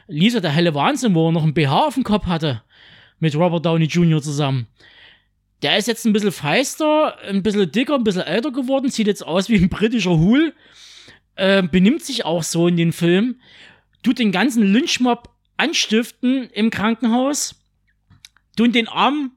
Lisa 0.09 0.41
der 0.41 0.51
helle 0.51 0.75
Wahnsinn, 0.75 1.15
wo 1.15 1.29
er 1.29 1.33
noch 1.33 1.45
ein 1.45 1.55
BH 1.55 1.87
auf 1.87 1.95
dem 1.95 2.05
Kopf 2.05 2.27
hatte. 2.27 2.63
Mit 3.21 3.37
Robert 3.37 3.65
Downey 3.65 3.87
Jr. 3.87 4.21
zusammen. 4.21 4.67
Der 5.63 5.77
ist 5.79 5.87
jetzt 5.87 6.05
ein 6.05 6.13
bisschen 6.13 6.33
feister, 6.33 7.17
ein 7.23 7.45
bisschen 7.45 7.71
dicker, 7.71 7.95
ein 7.95 8.03
bisschen 8.03 8.23
älter 8.23 8.51
geworden, 8.51 8.91
sieht 8.91 9.07
jetzt 9.07 9.25
aus 9.25 9.49
wie 9.49 9.57
ein 9.57 9.69
britischer 9.69 10.19
Hul, 10.19 10.55
äh, 11.37 11.63
benimmt 11.63 12.03
sich 12.05 12.25
auch 12.25 12.43
so 12.43 12.67
in 12.67 12.77
den 12.77 12.93
Film, 12.93 13.37
tut 14.03 14.19
den 14.19 14.33
ganzen 14.33 14.65
Lynchmob 14.65 15.31
anstiften 15.63 16.51
im 16.51 16.71
Krankenhaus, 16.71 17.55
tun 18.57 18.73
den 18.73 18.89
Arm. 18.89 19.33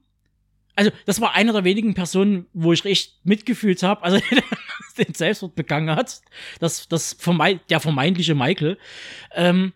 Also, 0.76 0.92
das 1.06 1.22
war 1.22 1.36
einer 1.36 1.54
der 1.54 1.64
wenigen 1.64 1.94
Personen, 1.94 2.48
wo 2.54 2.74
ich 2.74 2.84
echt 2.84 3.24
mitgefühlt 3.24 3.84
habe, 3.84 4.04
also 4.04 4.20
den 4.98 5.14
Selbstmord 5.14 5.56
begangen 5.56 5.96
hat. 5.96 6.22
Das, 6.60 6.88
das 6.88 7.14
vermeid, 7.14 7.62
der 7.70 7.80
vermeintliche 7.80 8.36
Michael. 8.36 8.78
Ähm, 9.34 9.74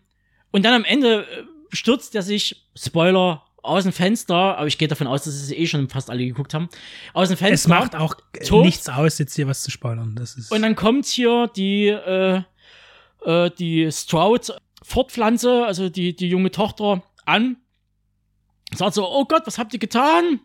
und 0.50 0.64
dann 0.64 0.74
am 0.74 0.84
Ende 0.84 1.22
äh, 1.22 1.44
stürzt 1.72 2.14
er 2.14 2.22
sich, 2.22 2.66
Spoiler, 2.76 3.44
aus 3.62 3.84
dem 3.84 3.92
Fenster, 3.92 4.58
aber 4.58 4.66
ich 4.66 4.78
gehe 4.78 4.88
davon 4.88 5.06
aus, 5.06 5.24
dass 5.24 5.34
es 5.34 5.52
eh 5.52 5.66
schon 5.66 5.88
fast 5.88 6.10
alle 6.10 6.24
geguckt 6.24 6.54
haben, 6.54 6.68
aus 7.12 7.28
dem 7.28 7.36
Fenster. 7.36 7.54
Es 7.54 7.68
macht 7.68 7.94
auch 7.94 8.14
tot. 8.44 8.64
nichts 8.64 8.88
aus, 8.88 9.18
jetzt 9.18 9.36
hier 9.36 9.46
was 9.46 9.62
zu 9.62 9.70
spoilern. 9.70 10.16
Das 10.16 10.34
ist 10.34 10.50
und 10.50 10.62
dann 10.62 10.74
kommt 10.74 11.06
hier 11.06 11.50
die, 11.54 11.88
äh, 11.88 12.42
äh, 13.24 13.50
die 13.58 13.90
Stroud 13.92 14.56
fortpflanze, 14.82 15.64
also 15.64 15.88
die, 15.88 16.14
die 16.14 16.28
junge 16.28 16.50
Tochter, 16.50 17.02
an. 17.24 17.56
Sagt 18.74 18.94
so, 18.94 19.08
oh 19.08 19.24
Gott, 19.24 19.42
was 19.46 19.58
habt 19.58 19.72
ihr 19.72 19.78
getan? 19.78 20.40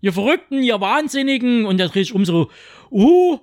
Ihr 0.00 0.12
Verrückten, 0.12 0.62
ihr 0.62 0.80
Wahnsinnigen. 0.80 1.64
Und 1.64 1.78
der 1.78 1.88
dreht 1.88 2.06
sich 2.06 2.14
um 2.14 2.24
so, 2.24 2.50
uh, 2.90 3.38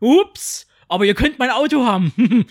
ups, 0.00 0.66
aber 0.88 1.04
ihr 1.04 1.14
könnt 1.14 1.38
mein 1.38 1.50
Auto 1.50 1.84
haben, 1.84 2.12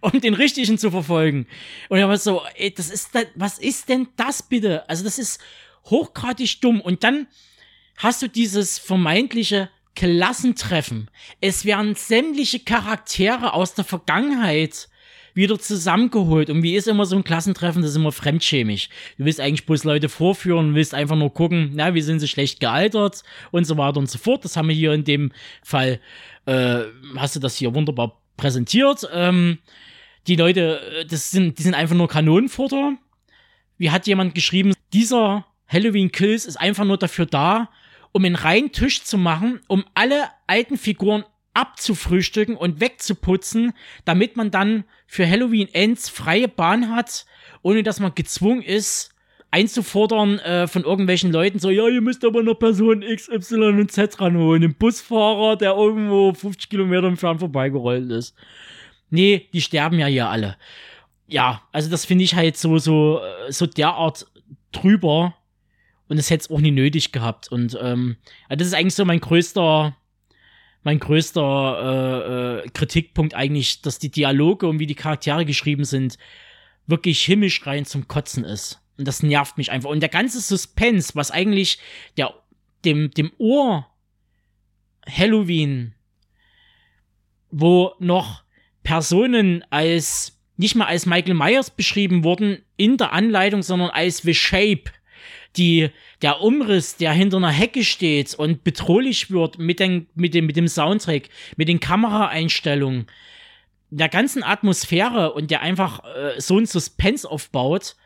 um 0.00 0.20
den 0.20 0.34
richtigen 0.34 0.78
zu 0.78 0.90
verfolgen. 0.90 1.46
Und 1.88 1.98
er 1.98 2.08
war 2.08 2.18
so, 2.18 2.42
ey, 2.54 2.72
das 2.72 2.90
ist, 2.90 3.10
was 3.34 3.58
ist 3.58 3.88
denn 3.88 4.08
das 4.16 4.42
bitte? 4.42 4.88
Also 4.88 5.04
das 5.04 5.18
ist 5.18 5.40
hochgradig 5.84 6.60
dumm. 6.60 6.80
Und 6.80 7.04
dann 7.04 7.26
hast 7.96 8.22
du 8.22 8.28
dieses 8.28 8.78
vermeintliche 8.78 9.70
Klassentreffen. 9.94 11.10
Es 11.40 11.64
werden 11.64 11.94
sämtliche 11.94 12.60
Charaktere 12.60 13.52
aus 13.52 13.74
der 13.74 13.84
Vergangenheit 13.84 14.88
wieder 15.34 15.58
zusammengeholt. 15.58 16.50
Und 16.50 16.62
wie 16.62 16.74
ist 16.74 16.88
immer 16.88 17.06
so 17.06 17.16
ein 17.16 17.24
Klassentreffen, 17.24 17.82
das 17.82 17.92
ist 17.92 17.96
immer 17.96 18.12
fremdschämig. 18.12 18.90
Du 19.18 19.24
willst 19.24 19.40
eigentlich 19.40 19.66
bloß 19.66 19.84
Leute 19.84 20.08
vorführen, 20.08 20.74
willst 20.74 20.94
einfach 20.94 21.16
nur 21.16 21.32
gucken, 21.32 21.70
na, 21.74 21.94
wie 21.94 22.02
sind 22.02 22.20
sie 22.20 22.28
schlecht 22.28 22.60
gealtert 22.60 23.22
und 23.50 23.64
so 23.64 23.76
weiter 23.78 23.98
und 23.98 24.10
so 24.10 24.18
fort. 24.18 24.44
Das 24.44 24.56
haben 24.56 24.68
wir 24.68 24.74
hier 24.74 24.92
in 24.92 25.04
dem 25.04 25.32
Fall, 25.62 26.00
äh, 26.46 26.80
hast 27.16 27.36
du 27.36 27.40
das 27.40 27.56
hier 27.56 27.74
wunderbar 27.74 28.20
präsentiert. 28.36 29.08
Ähm, 29.12 29.58
die 30.26 30.36
Leute, 30.36 30.80
äh, 31.00 31.06
das 31.06 31.30
sind, 31.30 31.58
die 31.58 31.62
sind 31.62 31.74
einfach 31.74 31.96
nur 31.96 32.08
Kanonenfutter. 32.08 32.96
Wie 33.78 33.90
hat 33.90 34.06
jemand 34.06 34.34
geschrieben, 34.34 34.74
dieser 34.92 35.46
Halloween 35.66 36.12
Kills 36.12 36.44
ist 36.44 36.56
einfach 36.56 36.84
nur 36.84 36.98
dafür 36.98 37.26
da, 37.26 37.70
um 38.12 38.24
einen 38.24 38.36
reinen 38.36 38.72
Tisch 38.72 39.02
zu 39.02 39.16
machen, 39.16 39.60
um 39.68 39.84
alle 39.94 40.28
alten 40.46 40.76
Figuren 40.76 41.24
abzufrühstücken 41.54 42.56
und 42.56 42.80
wegzuputzen, 42.80 43.72
damit 44.04 44.36
man 44.36 44.50
dann 44.50 44.84
für 45.06 45.28
Halloween 45.28 45.68
Ends 45.72 46.08
freie 46.08 46.48
Bahn 46.48 46.94
hat, 46.94 47.26
ohne 47.62 47.82
dass 47.82 48.00
man 48.00 48.14
gezwungen 48.14 48.62
ist, 48.62 49.12
einzufordern 49.52 50.38
äh, 50.38 50.66
von 50.66 50.82
irgendwelchen 50.82 51.30
Leuten, 51.30 51.58
so, 51.58 51.70
ja, 51.70 51.86
ihr 51.86 52.00
müsst 52.00 52.24
aber 52.24 52.42
noch 52.42 52.54
Person 52.54 53.02
X, 53.02 53.28
Y 53.28 53.78
und 53.78 53.92
Z 53.92 54.18
ranholen. 54.18 54.64
Ein 54.64 54.74
Busfahrer, 54.74 55.56
der 55.56 55.74
irgendwo 55.74 56.32
50 56.32 56.70
Kilometer 56.70 57.06
entfernt 57.06 57.40
vorbeigerollt 57.40 58.10
ist. 58.10 58.34
Nee, 59.10 59.48
die 59.52 59.60
sterben 59.60 59.98
ja 59.98 60.06
hier 60.06 60.30
alle. 60.30 60.56
Ja, 61.26 61.62
also 61.70 61.90
das 61.90 62.06
finde 62.06 62.24
ich 62.24 62.34
halt 62.34 62.56
so, 62.56 62.78
so, 62.78 63.20
äh, 63.20 63.52
so 63.52 63.66
derart 63.66 64.26
drüber. 64.72 65.34
Und 66.08 66.18
es 66.18 66.30
hätte 66.30 66.42
es 66.42 66.50
auch 66.50 66.60
nie 66.60 66.70
nötig 66.70 67.12
gehabt. 67.12 67.52
Und 67.52 67.78
ähm, 67.80 68.16
das 68.48 68.66
ist 68.66 68.74
eigentlich 68.74 68.94
so 68.94 69.04
mein 69.04 69.20
größter, 69.20 69.94
mein 70.82 70.98
größter 70.98 72.62
äh, 72.62 72.66
äh, 72.66 72.68
Kritikpunkt 72.70 73.34
eigentlich, 73.34 73.82
dass 73.82 73.98
die 73.98 74.10
Dialoge 74.10 74.66
und 74.66 74.78
wie 74.78 74.86
die 74.86 74.94
Charaktere 74.94 75.44
geschrieben 75.44 75.84
sind, 75.84 76.18
wirklich 76.86 77.22
himmelschreiend 77.22 77.88
zum 77.88 78.08
Kotzen 78.08 78.44
ist. 78.44 78.80
Und 78.98 79.06
das 79.06 79.22
nervt 79.22 79.58
mich 79.58 79.70
einfach. 79.70 79.90
Und 79.90 80.00
der 80.00 80.08
ganze 80.08 80.40
Suspense, 80.40 81.12
was 81.14 81.30
eigentlich 81.30 81.78
der, 82.16 82.34
dem, 82.84 83.10
dem 83.12 83.32
Ohr 83.38 83.86
Halloween, 85.08 85.94
wo 87.50 87.94
noch 87.98 88.42
Personen 88.82 89.64
als, 89.70 90.40
nicht 90.56 90.74
mal 90.74 90.86
als 90.86 91.06
Michael 91.06 91.34
Myers 91.34 91.70
beschrieben 91.70 92.24
wurden 92.24 92.62
in 92.76 92.96
der 92.96 93.12
Anleitung, 93.12 93.62
sondern 93.62 93.90
als 93.90 94.18
The 94.18 94.34
Shape, 94.34 94.84
die, 95.56 95.90
der 96.22 96.40
Umriss, 96.40 96.96
der 96.96 97.12
hinter 97.12 97.36
einer 97.38 97.50
Hecke 97.50 97.84
steht 97.84 98.34
und 98.34 98.64
bedrohlich 98.64 99.30
wird 99.30 99.58
mit, 99.58 99.80
den, 99.80 100.06
mit, 100.14 100.34
dem, 100.34 100.46
mit 100.46 100.56
dem 100.56 100.68
Soundtrack, 100.68 101.28
mit 101.56 101.68
den 101.68 101.80
Kameraeinstellungen, 101.80 103.06
der 103.90 104.08
ganzen 104.08 104.42
Atmosphäre 104.42 105.32
und 105.32 105.50
der 105.50 105.60
einfach 105.60 106.02
äh, 106.04 106.40
so 106.40 106.58
ein 106.58 106.66
Suspense 106.66 107.28
aufbaut, 107.28 107.96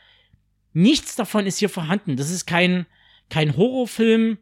nichts 0.73 1.15
davon 1.15 1.47
ist 1.47 1.59
hier 1.59 1.69
vorhanden. 1.69 2.17
Das 2.17 2.31
ist 2.31 2.47
kein, 2.47 2.87
kein 3.31 3.57
Horrorfilm, 3.57 4.39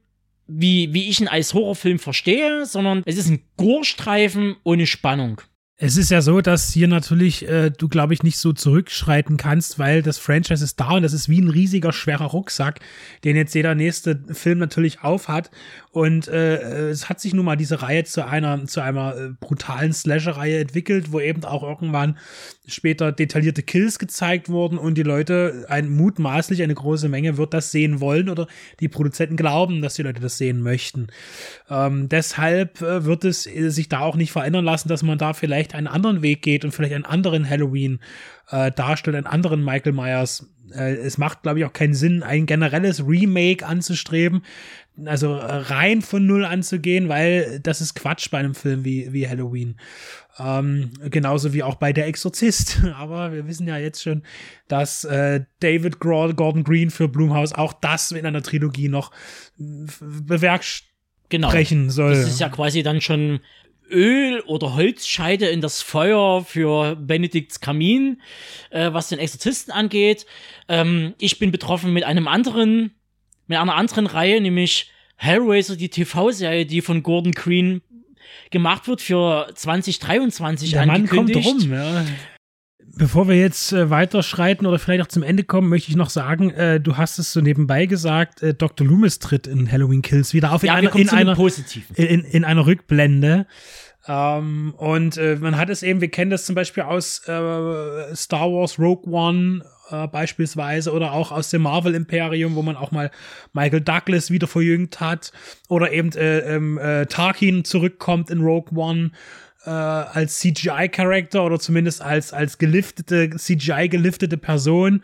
wie, 0.46 0.92
wie 0.92 1.08
ich 1.08 1.20
ihn 1.20 1.28
als 1.28 1.54
Horrorfilm 1.54 1.98
verstehe, 1.98 2.66
sondern 2.66 3.02
es 3.06 3.16
ist 3.16 3.28
ein 3.28 3.44
Gorstreifen 3.56 4.56
ohne 4.64 4.86
Spannung. 4.86 5.40
Es 5.76 5.96
ist 5.96 6.12
ja 6.12 6.22
so, 6.22 6.40
dass 6.40 6.72
hier 6.72 6.86
natürlich 6.86 7.48
äh, 7.48 7.70
du, 7.70 7.88
glaube 7.88 8.14
ich, 8.14 8.22
nicht 8.22 8.38
so 8.38 8.52
zurückschreiten 8.52 9.36
kannst, 9.36 9.76
weil 9.80 10.02
das 10.02 10.18
Franchise 10.18 10.62
ist 10.62 10.78
da 10.78 10.92
und 10.92 11.02
das 11.02 11.12
ist 11.12 11.28
wie 11.28 11.40
ein 11.40 11.48
riesiger, 11.48 11.92
schwerer 11.92 12.26
Rucksack, 12.26 12.78
den 13.24 13.34
jetzt 13.34 13.56
jeder 13.56 13.74
nächste 13.74 14.22
Film 14.32 14.58
natürlich 14.58 15.00
aufhat. 15.02 15.50
Und 15.94 16.26
äh, 16.26 16.88
es 16.88 17.08
hat 17.08 17.20
sich 17.20 17.34
nun 17.34 17.44
mal 17.44 17.54
diese 17.54 17.80
Reihe 17.80 18.02
zu 18.02 18.26
einer, 18.26 18.66
zu 18.66 18.80
einer 18.80 19.16
äh, 19.16 19.28
brutalen 19.38 19.92
Slasher-Reihe 19.92 20.58
entwickelt, 20.58 21.12
wo 21.12 21.20
eben 21.20 21.44
auch 21.44 21.62
irgendwann 21.62 22.18
später 22.66 23.12
detaillierte 23.12 23.62
Kills 23.62 24.00
gezeigt 24.00 24.48
wurden 24.48 24.76
und 24.76 24.98
die 24.98 25.04
Leute, 25.04 25.66
ein 25.68 25.88
mutmaßlich 25.88 26.64
eine 26.64 26.74
große 26.74 27.08
Menge 27.08 27.36
wird 27.36 27.54
das 27.54 27.70
sehen 27.70 28.00
wollen 28.00 28.28
oder 28.28 28.48
die 28.80 28.88
Produzenten 28.88 29.36
glauben, 29.36 29.82
dass 29.82 29.94
die 29.94 30.02
Leute 30.02 30.20
das 30.20 30.36
sehen 30.36 30.62
möchten. 30.62 31.06
Ähm, 31.70 32.08
deshalb 32.08 32.82
äh, 32.82 33.04
wird 33.04 33.24
es 33.24 33.46
äh, 33.46 33.68
sich 33.68 33.88
da 33.88 34.00
auch 34.00 34.16
nicht 34.16 34.32
verändern 34.32 34.64
lassen, 34.64 34.88
dass 34.88 35.04
man 35.04 35.18
da 35.18 35.32
vielleicht 35.32 35.76
einen 35.76 35.86
anderen 35.86 36.22
Weg 36.22 36.42
geht 36.42 36.64
und 36.64 36.72
vielleicht 36.72 36.94
einen 36.94 37.04
anderen 37.04 37.48
Halloween 37.48 38.00
äh, 38.50 38.72
darstellt, 38.72 39.14
einen 39.14 39.26
anderen 39.26 39.64
Michael 39.64 39.92
Myers. 39.92 40.48
Äh, 40.74 40.94
es 40.96 41.18
macht, 41.18 41.42
glaube 41.42 41.60
ich, 41.60 41.64
auch 41.64 41.72
keinen 41.72 41.94
Sinn, 41.94 42.22
ein 42.22 42.46
generelles 42.46 43.06
Remake 43.06 43.64
anzustreben, 43.64 44.42
also 45.04 45.34
äh, 45.34 45.40
rein 45.40 46.02
von 46.02 46.26
Null 46.26 46.44
anzugehen, 46.44 47.08
weil 47.08 47.60
das 47.60 47.80
ist 47.80 47.94
Quatsch 47.94 48.30
bei 48.30 48.38
einem 48.38 48.54
Film 48.54 48.84
wie, 48.84 49.12
wie 49.12 49.28
Halloween. 49.28 49.76
Ähm, 50.38 50.90
genauso 51.10 51.52
wie 51.52 51.62
auch 51.62 51.76
bei 51.76 51.92
Der 51.92 52.06
Exorzist. 52.06 52.82
Aber 52.96 53.32
wir 53.32 53.46
wissen 53.46 53.66
ja 53.66 53.78
jetzt 53.78 54.02
schon, 54.02 54.22
dass 54.68 55.04
äh, 55.04 55.44
David 55.60 56.00
Gordon 56.00 56.64
Green 56.64 56.90
für 56.90 57.08
Blumhaus 57.08 57.52
auch 57.52 57.72
das 57.72 58.12
in 58.12 58.26
einer 58.26 58.42
Trilogie 58.42 58.88
noch 58.88 59.10
bewerkstelligen 59.58 60.94
genau. 61.28 61.90
soll. 61.90 62.14
Das 62.14 62.28
ist 62.28 62.40
ja 62.40 62.48
quasi 62.48 62.82
dann 62.82 63.00
schon 63.00 63.40
Öl 63.90 64.40
oder 64.46 64.74
Holzscheide 64.74 65.46
in 65.46 65.60
das 65.60 65.82
Feuer 65.82 66.44
für 66.44 66.96
Benedikts 66.96 67.60
Kamin, 67.60 68.20
äh, 68.70 68.92
was 68.92 69.08
den 69.08 69.18
Exorzisten 69.18 69.72
angeht. 69.72 70.26
Ähm, 70.68 71.14
ich 71.18 71.38
bin 71.38 71.50
betroffen 71.50 71.92
mit 71.92 72.04
einem 72.04 72.28
anderen, 72.28 72.94
mit 73.46 73.58
einer 73.58 73.74
anderen 73.74 74.06
Reihe, 74.06 74.40
nämlich 74.40 74.90
Hellraiser, 75.16 75.76
die 75.76 75.88
TV-Serie, 75.88 76.66
die 76.66 76.80
von 76.80 77.02
Gordon 77.02 77.32
Green 77.32 77.82
gemacht 78.50 78.88
wird 78.88 79.00
für 79.00 79.48
2023 79.54 80.72
Der 80.72 80.86
Mann 80.86 81.06
kommt 81.06 81.34
rum, 81.36 81.72
ja. 81.72 82.04
Bevor 82.96 83.26
wir 83.26 83.34
jetzt 83.34 83.72
äh, 83.72 83.90
weiterschreiten 83.90 84.66
oder 84.66 84.78
vielleicht 84.78 85.02
auch 85.02 85.08
zum 85.08 85.24
Ende 85.24 85.42
kommen, 85.42 85.68
möchte 85.68 85.90
ich 85.90 85.96
noch 85.96 86.10
sagen, 86.10 86.50
äh, 86.50 86.80
du 86.80 86.96
hast 86.96 87.18
es 87.18 87.32
so 87.32 87.40
nebenbei 87.40 87.86
gesagt, 87.86 88.40
äh, 88.40 88.54
Dr. 88.54 88.86
Loomis 88.86 89.18
tritt 89.18 89.48
in 89.48 89.70
Halloween 89.70 90.00
Kills 90.00 90.32
wieder 90.32 90.52
auf 90.52 90.62
ja, 90.62 90.78
in, 90.78 90.86
einer, 90.86 90.94
in, 90.94 91.08
einer, 91.08 91.36
in, 91.96 92.24
in 92.24 92.44
einer 92.44 92.66
Rückblende. 92.66 93.46
Ähm, 94.06 94.74
und 94.76 95.16
äh, 95.16 95.36
man 95.40 95.56
hat 95.56 95.70
es 95.70 95.82
eben, 95.82 96.00
wir 96.00 96.10
kennen 96.10 96.30
das 96.30 96.44
zum 96.44 96.54
Beispiel 96.54 96.84
aus 96.84 97.20
äh, 97.26 98.14
Star 98.14 98.52
Wars 98.52 98.78
Rogue 98.78 99.10
One 99.10 99.64
äh, 99.90 100.06
beispielsweise 100.06 100.92
oder 100.92 101.12
auch 101.12 101.32
aus 101.32 101.50
dem 101.50 101.62
Marvel 101.62 101.94
Imperium, 101.94 102.54
wo 102.54 102.62
man 102.62 102.76
auch 102.76 102.90
mal 102.90 103.10
Michael 103.52 103.80
Douglas 103.80 104.30
wieder 104.30 104.46
verjüngt 104.46 105.00
hat 105.00 105.32
oder 105.68 105.92
eben 105.92 106.12
äh, 106.12 106.38
ähm, 106.40 106.78
äh, 106.78 107.06
Tarkin 107.06 107.64
zurückkommt 107.64 108.30
in 108.30 108.40
Rogue 108.40 108.78
One 108.78 109.10
äh, 109.64 109.70
als 109.70 110.40
CGI-Charakter 110.40 111.44
oder 111.44 111.58
zumindest 111.58 112.02
als, 112.02 112.32
als 112.32 112.58
geliftete, 112.58 113.30
CGI-geliftete 113.30 114.36
Person. 114.36 115.02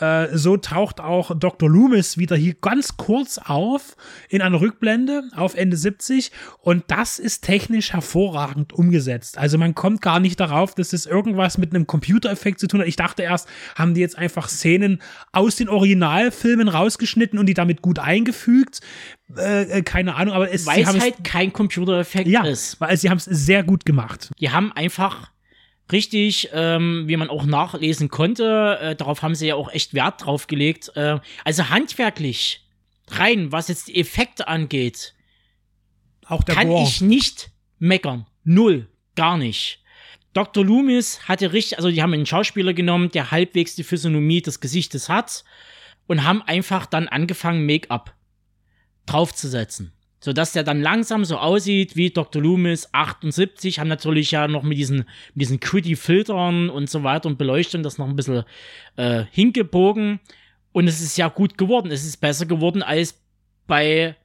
Äh, 0.00 0.36
so 0.36 0.56
taucht 0.56 1.00
auch 1.00 1.36
Dr. 1.36 1.68
Loomis 1.68 2.18
wieder 2.18 2.36
hier 2.36 2.54
ganz 2.54 2.96
kurz 2.96 3.38
auf 3.38 3.96
in 4.28 4.42
einer 4.42 4.60
Rückblende 4.60 5.24
auf 5.34 5.56
Ende 5.56 5.76
70 5.76 6.30
und 6.60 6.84
das 6.86 7.18
ist 7.18 7.42
technisch 7.42 7.92
hervorragend 7.92 8.72
umgesetzt. 8.72 9.38
Also 9.38 9.58
man 9.58 9.74
kommt 9.74 10.00
gar 10.00 10.20
nicht 10.20 10.38
darauf, 10.38 10.74
dass 10.74 10.90
das 10.90 11.06
irgendwas 11.06 11.58
mit 11.58 11.74
einem 11.74 11.86
Computereffekt 11.86 12.60
zu 12.60 12.68
tun 12.68 12.80
hat. 12.80 12.86
Ich 12.86 12.96
dachte 12.96 13.22
erst, 13.22 13.48
haben 13.74 13.94
die 13.94 14.00
jetzt 14.00 14.16
einfach 14.16 14.48
Szenen 14.48 15.02
aus 15.32 15.56
den 15.56 15.68
Originalfilmen 15.68 16.68
rausgeschnitten 16.68 17.38
und 17.38 17.46
die 17.46 17.54
damit 17.54 17.82
gut 17.82 17.98
eingefügt. 17.98 18.80
Äh, 19.36 19.78
äh 19.78 19.82
keine 19.82 20.14
Ahnung, 20.14 20.34
aber 20.34 20.52
es 20.52 20.64
Weil 20.66 20.82
es 20.82 21.00
halt 21.00 21.24
kein 21.24 21.52
Computereffekt 21.52 22.28
ja, 22.28 22.44
ist. 22.44 22.80
Weil 22.80 22.96
sie 22.96 23.10
haben 23.10 23.18
es 23.18 23.24
sehr 23.24 23.64
gut 23.64 23.84
gemacht. 23.84 24.30
Die 24.38 24.50
haben 24.50 24.70
einfach 24.72 25.32
richtig, 25.92 26.50
ähm, 26.52 27.04
wie 27.06 27.16
man 27.16 27.30
auch 27.30 27.44
nachlesen 27.44 28.08
konnte. 28.08 28.78
Äh, 28.80 28.96
darauf 28.96 29.22
haben 29.22 29.34
sie 29.34 29.48
ja 29.48 29.54
auch 29.54 29.70
echt 29.70 29.94
Wert 29.94 30.24
drauf 30.24 30.46
gelegt. 30.46 30.90
Äh, 30.96 31.18
also 31.44 31.68
handwerklich, 31.68 32.66
rein, 33.08 33.52
was 33.52 33.68
jetzt 33.68 33.88
die 33.88 33.96
Effekte 33.96 34.48
angeht, 34.48 35.14
auch 36.26 36.44
kann 36.44 36.68
Gore. 36.68 36.84
ich 36.84 37.00
nicht 37.00 37.50
meckern. 37.78 38.26
Null. 38.44 38.88
Gar 39.14 39.38
nicht. 39.38 39.82
Dr. 40.32 40.64
Loomis 40.64 41.26
hatte 41.26 41.52
richtig, 41.52 41.78
also 41.78 41.90
die 41.90 42.02
haben 42.02 42.12
einen 42.12 42.26
Schauspieler 42.26 42.74
genommen, 42.74 43.10
der 43.10 43.30
halbwegs 43.30 43.74
die 43.74 43.82
Physiognomie 43.82 44.42
des 44.42 44.60
Gesichtes 44.60 45.08
hat 45.08 45.44
und 46.06 46.24
haben 46.24 46.42
einfach 46.42 46.86
dann 46.86 47.08
angefangen, 47.08 47.66
Make-up 47.66 48.14
draufzusetzen 49.06 49.92
so 50.20 50.32
dass 50.32 50.52
der 50.52 50.64
dann 50.64 50.80
langsam 50.80 51.24
so 51.24 51.36
aussieht 51.38 51.96
wie 51.96 52.10
Dr. 52.10 52.42
Loomis 52.42 52.88
78, 52.92 53.78
haben 53.78 53.88
natürlich 53.88 54.30
ja 54.30 54.48
noch 54.48 54.62
mit 54.62 54.78
diesen, 54.78 54.98
mit 54.98 55.42
diesen 55.42 55.60
Gritty 55.60 55.96
Filtern 55.96 56.70
und 56.70 56.90
so 56.90 57.04
weiter 57.04 57.28
und 57.28 57.38
Beleuchtung 57.38 57.82
das 57.82 57.98
noch 57.98 58.08
ein 58.08 58.16
bisschen 58.16 58.44
äh, 58.96 59.24
hingebogen 59.30 60.20
und 60.72 60.88
es 60.88 61.00
ist 61.00 61.16
ja 61.16 61.28
gut 61.28 61.58
geworden. 61.58 61.90
Es 61.90 62.04
ist 62.04 62.18
besser 62.18 62.46
geworden 62.46 62.82
als 62.82 63.20
bei 63.66 64.16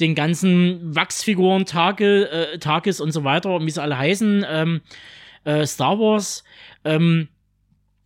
den 0.00 0.14
ganzen 0.14 0.94
Wachsfiguren, 0.94 1.66
Tage, 1.66 2.30
äh, 2.30 2.58
Tages 2.58 3.00
und 3.00 3.12
so 3.12 3.24
weiter, 3.24 3.60
wie 3.60 3.70
sie 3.70 3.82
alle 3.82 3.98
heißen, 3.98 4.44
ähm, 4.48 4.80
äh, 5.44 5.66
Star 5.66 5.98
Wars. 5.98 6.44
Ähm, 6.84 7.28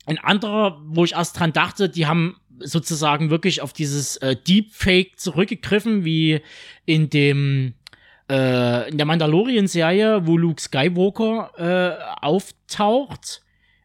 ein 0.05 0.19
anderer, 0.19 0.81
wo 0.85 1.05
ich 1.05 1.13
erst 1.13 1.39
dran 1.39 1.53
dachte, 1.53 1.89
die 1.89 2.07
haben 2.07 2.37
sozusagen 2.61 3.31
wirklich 3.31 3.63
auf 3.63 3.73
dieses 3.73 4.17
äh, 4.19 4.37
Deepfake 4.37 5.19
zurückgegriffen, 5.19 6.05
wie 6.05 6.41
in 6.85 7.11
dem 7.11 7.75
äh, 8.31 8.89
in 8.91 8.99
der 8.99 9.07
Mandalorian-Serie, 9.07 10.27
wo 10.27 10.37
Luke 10.37 10.61
Skywalker 10.61 11.51
äh, 11.59 12.25
auftaucht 12.25 13.43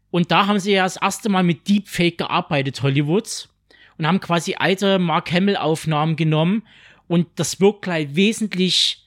Und 0.09 0.31
da 0.31 0.47
haben 0.47 0.59
sie 0.59 0.73
ja 0.73 0.83
das 0.83 0.97
erste 0.97 1.29
Mal 1.29 1.43
mit 1.43 1.67
Deepfake 1.67 2.17
gearbeitet, 2.17 2.81
Hollywoods. 2.81 3.49
Und 3.97 4.07
haben 4.07 4.19
quasi 4.19 4.55
alte 4.57 4.97
Mark 4.97 5.31
Hamill-Aufnahmen 5.31 6.15
genommen. 6.15 6.63
Und 7.07 7.27
das 7.35 7.59
wirkt 7.59 7.83
gleich 7.83 8.15
wesentlich 8.15 9.05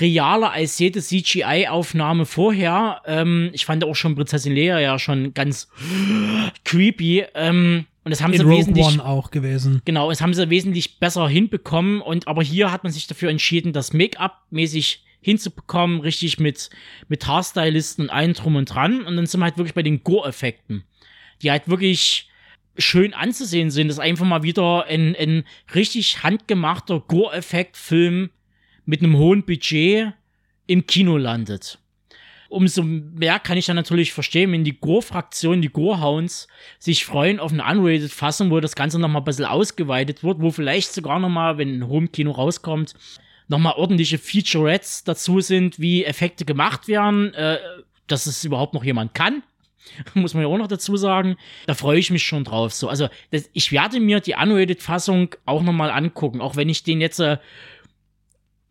realer 0.00 0.50
als 0.52 0.78
jede 0.78 1.00
CGI-Aufnahme 1.00 2.26
vorher. 2.26 3.00
Ähm, 3.06 3.50
ich 3.52 3.64
fand 3.64 3.84
auch 3.84 3.94
schon 3.94 4.16
Prinzessin 4.16 4.54
Leia 4.54 4.80
ja 4.80 4.98
schon 4.98 5.34
ganz 5.34 5.68
creepy. 6.64 7.24
Ähm, 7.34 7.86
und 8.04 8.10
das 8.10 8.22
haben 8.22 8.32
In 8.34 8.40
sie 8.40 8.44
Rogue 8.44 8.58
wesentlich. 8.58 8.86
One 8.86 9.04
auch 9.04 9.30
gewesen. 9.30 9.80
Genau, 9.86 10.10
das 10.10 10.20
haben 10.20 10.34
sie 10.34 10.50
wesentlich 10.50 10.98
besser 10.98 11.26
hinbekommen. 11.26 12.02
Und 12.02 12.28
aber 12.28 12.42
hier 12.42 12.70
hat 12.70 12.84
man 12.84 12.92
sich 12.92 13.06
dafür 13.06 13.30
entschieden, 13.30 13.72
das 13.72 13.94
Make-up 13.94 14.42
mäßig 14.50 15.02
hinzubekommen, 15.20 16.00
richtig 16.00 16.38
mit, 16.38 16.68
mit 17.08 17.26
Haarstylisten 17.26 18.04
und 18.04 18.10
allem 18.10 18.34
drum 18.34 18.56
und 18.56 18.66
dran. 18.66 19.04
Und 19.04 19.16
dann 19.16 19.24
sind 19.24 19.40
wir 19.40 19.44
halt 19.44 19.56
wirklich 19.56 19.72
bei 19.72 19.82
den 19.82 20.04
Gore-Effekten, 20.04 20.84
die 21.40 21.50
halt 21.50 21.66
wirklich 21.66 22.28
schön 22.76 23.14
anzusehen 23.14 23.70
sind. 23.70 23.88
Das 23.88 23.96
ist 23.96 24.02
einfach 24.02 24.26
mal 24.26 24.42
wieder 24.42 24.84
ein, 24.84 25.16
ein 25.16 25.44
richtig 25.74 26.22
handgemachter 26.22 27.00
Gore-Effekt-Film 27.00 28.28
mit 28.84 29.02
einem 29.02 29.16
hohen 29.16 29.44
Budget 29.44 30.12
im 30.66 30.86
Kino 30.86 31.16
landet. 31.16 31.78
Umso 32.48 32.82
mehr 32.82 33.38
kann 33.38 33.56
ich 33.56 33.66
dann 33.66 33.76
natürlich 33.76 34.12
verstehen, 34.12 34.52
wenn 34.52 34.64
die 34.64 34.78
Gore-Fraktion, 34.78 35.62
die 35.62 35.70
Gore-Hounds, 35.70 36.46
sich 36.78 37.04
freuen 37.04 37.40
auf 37.40 37.52
eine 37.52 37.64
Unrated-Fassung, 37.64 38.50
wo 38.50 38.60
das 38.60 38.76
Ganze 38.76 38.98
nochmal 38.98 39.22
ein 39.22 39.24
bisschen 39.24 39.46
ausgeweitet 39.46 40.22
wird, 40.22 40.40
wo 40.40 40.50
vielleicht 40.50 40.92
sogar 40.92 41.18
nochmal, 41.18 41.58
wenn 41.58 41.78
ein 41.78 41.88
Home-Kino 41.88 42.30
rauskommt, 42.30 42.94
nochmal 43.48 43.74
ordentliche 43.76 44.18
Featurettes 44.18 45.04
dazu 45.04 45.40
sind, 45.40 45.78
wie 45.78 46.04
Effekte 46.04 46.44
gemacht 46.44 46.88
werden, 46.88 47.34
äh, 47.34 47.58
dass 48.06 48.26
es 48.26 48.44
überhaupt 48.44 48.74
noch 48.74 48.84
jemand 48.84 49.14
kann. 49.14 49.42
Muss 50.14 50.34
man 50.34 50.42
ja 50.42 50.48
auch 50.48 50.58
noch 50.58 50.68
dazu 50.68 50.96
sagen. 50.96 51.36
Da 51.66 51.74
freue 51.74 51.98
ich 51.98 52.10
mich 52.10 52.24
schon 52.24 52.44
drauf. 52.44 52.72
So, 52.72 52.88
also 52.88 53.08
das, 53.30 53.50
ich 53.52 53.72
werde 53.72 54.00
mir 54.00 54.20
die 54.20 54.34
Unrated-Fassung 54.34 55.34
auch 55.44 55.62
nochmal 55.62 55.90
angucken, 55.90 56.40
auch 56.40 56.56
wenn 56.56 56.68
ich 56.68 56.82
den 56.82 57.00
jetzt 57.00 57.20
äh, 57.20 57.38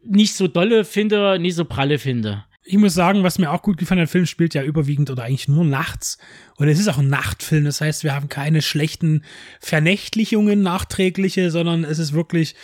nicht 0.04 0.36
so 0.36 0.48
dolle 0.48 0.86
finde, 0.86 1.40
nicht 1.40 1.56
so 1.56 1.66
pralle 1.66 2.00
finde. 2.00 2.46
Ich 2.66 2.78
muss 2.78 2.94
sagen, 2.94 3.24
was 3.24 3.40
mir 3.40 3.52
auch 3.52 3.62
gut 3.62 3.78
gefallen 3.78 4.00
hat, 4.00 4.08
der 4.08 4.12
Film 4.12 4.26
spielt 4.26 4.54
ja 4.54 4.64
überwiegend 4.64 5.10
oder 5.10 5.24
eigentlich 5.24 5.50
nur 5.50 5.66
nachts. 5.66 6.18
Und 6.56 6.70
es 6.70 6.80
ist 6.80 6.88
auch 6.88 6.98
ein 6.98 7.10
Nachtfilm. 7.10 7.66
Das 7.66 7.82
heißt, 7.82 8.04
wir 8.04 8.16
haben 8.16 8.30
keine 8.30 8.62
schlechten 8.62 9.24
Vernächtlichungen, 9.60 10.62
nachträgliche, 10.62 11.52
sondern 11.52 11.84
es 11.84 12.00
ist 12.00 12.14
wirklich 12.14 12.56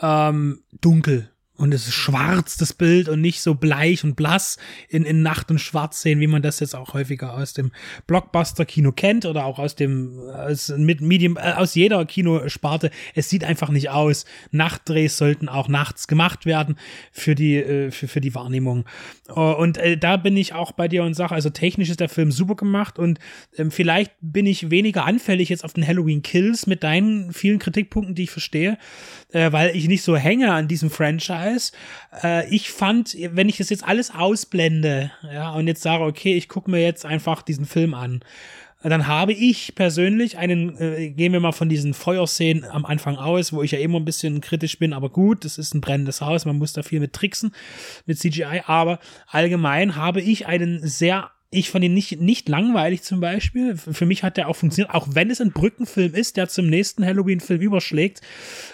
ähm, 0.00 0.62
dunkel. 0.80 1.30
Und 1.58 1.74
es 1.74 1.88
ist 1.88 1.94
schwarz, 1.94 2.56
das 2.56 2.72
Bild, 2.72 3.08
und 3.08 3.20
nicht 3.20 3.42
so 3.42 3.56
bleich 3.56 4.04
und 4.04 4.14
blass 4.14 4.58
in, 4.88 5.04
in 5.04 5.22
Nacht 5.22 5.50
und 5.50 5.58
Schwarz 5.58 6.00
sehen, 6.00 6.20
wie 6.20 6.28
man 6.28 6.40
das 6.40 6.60
jetzt 6.60 6.76
auch 6.76 6.94
häufiger 6.94 7.34
aus 7.34 7.52
dem 7.52 7.72
Blockbuster-Kino 8.06 8.92
kennt 8.92 9.26
oder 9.26 9.44
auch 9.44 9.58
aus 9.58 9.74
dem, 9.74 10.20
aus, 10.32 10.68
mit 10.76 11.00
Medium, 11.00 11.36
äh, 11.36 11.54
aus 11.54 11.74
jeder 11.74 12.04
Kinosparte. 12.06 12.92
Es 13.16 13.28
sieht 13.28 13.42
einfach 13.42 13.70
nicht 13.70 13.90
aus. 13.90 14.24
Nachtdrehs 14.52 15.16
sollten 15.16 15.48
auch 15.48 15.66
nachts 15.66 16.06
gemacht 16.06 16.46
werden 16.46 16.76
für 17.10 17.34
die, 17.34 17.56
äh, 17.56 17.90
für, 17.90 18.06
für 18.06 18.20
die 18.20 18.36
Wahrnehmung. 18.36 18.84
Uh, 19.28 19.52
und 19.52 19.78
äh, 19.78 19.98
da 19.98 20.16
bin 20.16 20.36
ich 20.36 20.54
auch 20.54 20.70
bei 20.70 20.86
dir 20.86 21.02
und 21.02 21.14
sage, 21.14 21.34
also 21.34 21.50
technisch 21.50 21.90
ist 21.90 22.00
der 22.00 22.08
Film 22.08 22.30
super 22.30 22.54
gemacht 22.54 22.98
und 23.00 23.18
ähm, 23.56 23.70
vielleicht 23.70 24.12
bin 24.20 24.46
ich 24.46 24.70
weniger 24.70 25.04
anfällig 25.04 25.48
jetzt 25.48 25.64
auf 25.64 25.72
den 25.72 25.86
Halloween 25.86 26.22
Kills 26.22 26.66
mit 26.66 26.82
deinen 26.82 27.32
vielen 27.32 27.58
Kritikpunkten, 27.58 28.14
die 28.14 28.22
ich 28.22 28.30
verstehe, 28.30 28.78
äh, 29.32 29.50
weil 29.52 29.74
ich 29.76 29.88
nicht 29.88 30.02
so 30.02 30.16
hänge 30.16 30.52
an 30.52 30.68
diesem 30.68 30.90
Franchise. 30.90 31.47
Äh, 32.22 32.48
ich 32.54 32.70
fand, 32.70 33.16
wenn 33.18 33.48
ich 33.48 33.58
das 33.58 33.70
jetzt 33.70 33.84
alles 33.84 34.10
ausblende, 34.14 35.10
ja, 35.32 35.52
und 35.52 35.66
jetzt 35.66 35.82
sage, 35.82 36.04
okay, 36.04 36.34
ich 36.34 36.48
gucke 36.48 36.70
mir 36.70 36.82
jetzt 36.82 37.04
einfach 37.04 37.42
diesen 37.42 37.66
Film 37.66 37.94
an, 37.94 38.20
dann 38.82 39.08
habe 39.08 39.32
ich 39.32 39.74
persönlich 39.74 40.38
einen, 40.38 40.76
äh, 40.78 41.10
gehen 41.10 41.32
wir 41.32 41.40
mal 41.40 41.52
von 41.52 41.68
diesen 41.68 41.94
Feuerszenen 41.94 42.64
am 42.64 42.84
Anfang 42.84 43.16
aus, 43.16 43.52
wo 43.52 43.62
ich 43.62 43.72
ja 43.72 43.78
immer 43.80 43.98
ein 43.98 44.04
bisschen 44.04 44.40
kritisch 44.40 44.78
bin, 44.78 44.92
aber 44.92 45.10
gut, 45.10 45.44
das 45.44 45.58
ist 45.58 45.74
ein 45.74 45.80
brennendes 45.80 46.20
Haus, 46.20 46.44
man 46.44 46.58
muss 46.58 46.74
da 46.74 46.82
viel 46.82 47.00
mit 47.00 47.12
tricksen, 47.12 47.52
mit 48.06 48.18
CGI, 48.18 48.62
aber 48.66 49.00
allgemein 49.26 49.96
habe 49.96 50.20
ich 50.20 50.46
einen 50.46 50.86
sehr 50.86 51.30
ich 51.50 51.70
fand 51.70 51.84
ihn 51.84 51.94
nicht, 51.94 52.20
nicht 52.20 52.48
langweilig 52.48 53.02
zum 53.02 53.20
Beispiel. 53.20 53.76
Für 53.76 54.04
mich 54.04 54.22
hat 54.22 54.36
der 54.36 54.48
auch 54.48 54.56
funktioniert, 54.56 54.94
auch 54.94 55.08
wenn 55.12 55.30
es 55.30 55.40
ein 55.40 55.52
Brückenfilm 55.52 56.14
ist, 56.14 56.36
der 56.36 56.48
zum 56.48 56.66
nächsten 56.66 57.06
Halloween-Film 57.06 57.60
überschlägt, 57.60 58.20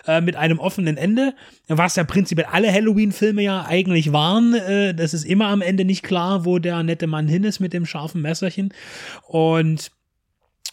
äh, 0.09 0.21
mit 0.21 0.35
einem 0.35 0.59
offenen 0.59 0.97
Ende, 0.97 1.35
was 1.69 1.95
ja 1.95 2.03
prinzipiell 2.03 2.49
alle 2.51 2.73
Halloween-Filme 2.73 3.43
ja 3.43 3.65
eigentlich 3.65 4.13
waren. 4.13 4.55
Äh, 4.55 4.93
das 4.95 5.15
ist 5.15 5.25
immer 5.25 5.47
am 5.47 5.63
Ende 5.63 5.85
nicht 5.85 6.03
klar, 6.03 6.45
wo 6.45 6.59
der 6.59 6.83
nette 6.83 7.07
Mann 7.07 7.29
hin 7.29 7.45
ist 7.45 7.61
mit 7.61 7.73
dem 7.73 7.87
scharfen 7.87 8.23
Messerchen. 8.23 8.75
Und 9.29 9.93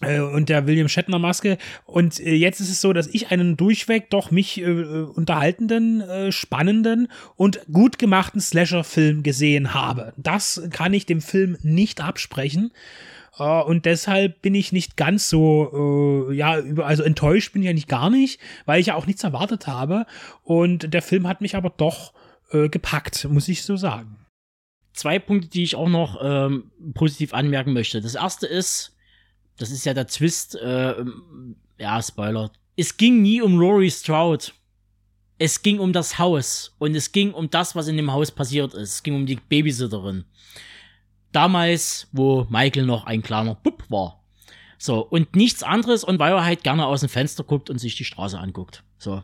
und 0.02 0.50
der 0.50 0.68
William 0.68 0.88
Shatner 0.88 1.20
Maske. 1.20 1.58
Und 1.86 2.20
äh, 2.20 2.34
jetzt 2.34 2.60
ist 2.60 2.70
es 2.70 2.82
so, 2.82 2.94
dass 2.94 3.08
ich 3.08 3.32
einen 3.32 3.58
durchweg 3.58 4.10
doch 4.10 4.32
mich 4.32 4.62
äh, 4.62 4.66
unterhaltenden, 4.66 6.02
äh, 6.02 6.32
spannenden 6.32 7.08
und 7.36 7.62
gut 7.72 8.00
gemachten 8.00 8.42
Slasher-Film 8.42 9.24
gesehen 9.24 9.74
habe. 9.74 10.14
Das 10.18 10.62
kann 10.72 10.94
ich 10.94 11.06
dem 11.06 11.22
Film 11.22 11.58
nicht 11.62 12.02
absprechen. 12.02 12.72
Uh, 13.40 13.64
und 13.64 13.86
deshalb 13.86 14.42
bin 14.42 14.54
ich 14.54 14.74
nicht 14.74 14.98
ganz 14.98 15.30
so, 15.30 15.72
uh, 15.72 16.32
ja, 16.32 16.60
über, 16.60 16.86
also 16.86 17.02
enttäuscht 17.04 17.54
bin 17.54 17.64
ich 17.64 17.70
eigentlich 17.70 17.88
gar 17.88 18.10
nicht, 18.10 18.42
weil 18.66 18.82
ich 18.82 18.88
ja 18.88 18.96
auch 18.96 19.08
nichts 19.08 19.24
erwartet 19.24 19.68
habe. 19.68 20.06
Und 20.44 20.94
der 20.94 21.02
Film 21.02 21.28
hat 21.28 21.40
mich 21.40 21.56
aber 21.56 21.70
doch 21.70 22.14
uh, 22.54 22.68
gepackt, 22.70 23.26
muss 23.30 23.48
ich 23.48 23.64
so 23.64 23.78
sagen. 23.78 24.18
Zwei 24.94 25.18
Punkte, 25.18 25.48
die 25.48 25.64
ich 25.64 25.76
auch 25.76 25.88
noch 25.88 26.20
ähm, 26.22 26.72
positiv 26.94 27.34
anmerken 27.34 27.72
möchte. 27.72 28.02
Das 28.02 28.16
erste 28.16 28.46
ist, 28.46 28.98
das 29.62 29.70
ist 29.70 29.86
ja 29.86 29.94
der 29.94 30.08
Twist, 30.08 30.56
äh, 30.56 30.96
ja, 31.78 32.02
Spoiler. 32.02 32.52
Es 32.76 32.98
ging 32.98 33.22
nie 33.22 33.42
um 33.42 33.60
Rory 33.60 33.92
Stroud. 33.92 34.54
Es 35.38 35.62
ging 35.62 35.80
um 35.80 35.94
das 35.94 36.20
Haus 36.20 36.76
und 36.80 36.96
es 36.96 37.12
ging 37.12 37.34
um 37.34 37.50
das, 37.50 37.76
was 37.76 37.88
in 37.88 37.98
dem 37.98 38.12
Haus 38.12 38.32
passiert 38.32 38.74
ist. 38.74 38.94
Es 38.94 39.04
ging 39.04 39.16
um 39.16 39.26
die 39.26 39.36
Babysitterin. 39.36 40.26
Damals, 41.32 42.08
wo 42.12 42.46
Michael 42.50 42.86
noch 42.86 43.06
ein 43.06 43.22
kleiner 43.22 43.56
Bub 43.56 43.84
war. 43.90 44.24
So, 44.78 45.00
und 45.06 45.36
nichts 45.36 45.64
anderes 45.64 46.04
und 46.04 46.20
weil 46.20 46.34
er 46.34 46.44
halt 46.44 46.64
gerne 46.64 46.86
aus 46.86 47.02
dem 47.02 47.10
Fenster 47.10 47.44
guckt 47.44 47.70
und 47.70 47.78
sich 47.78 47.96
die 47.96 48.06
Straße 48.06 48.40
anguckt. 48.40 48.84
So. 48.98 49.24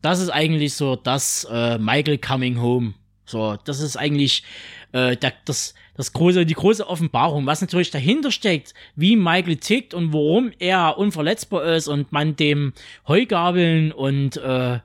Das 0.00 0.20
ist 0.20 0.30
eigentlich 0.30 0.74
so 0.74 0.94
das 0.94 1.46
äh, 1.50 1.78
Michael 1.78 2.18
Coming 2.18 2.60
Home. 2.60 2.94
So, 3.26 3.56
das 3.64 3.80
ist 3.80 3.96
eigentlich 3.96 4.44
äh, 4.92 5.16
der, 5.16 5.32
das, 5.44 5.74
das 5.96 6.12
große, 6.12 6.46
die 6.46 6.54
große 6.54 6.86
Offenbarung, 6.86 7.44
was 7.46 7.60
natürlich 7.60 7.90
dahinter 7.90 8.30
steckt, 8.30 8.72
wie 8.94 9.16
Michael 9.16 9.56
tickt 9.56 9.94
und 9.94 10.12
warum 10.12 10.52
er 10.58 10.96
unverletzbar 10.96 11.74
ist 11.74 11.88
und 11.88 12.12
man 12.12 12.36
dem 12.36 12.72
Heugabeln 13.08 13.92
und 13.92 14.36
äh, 14.36 14.78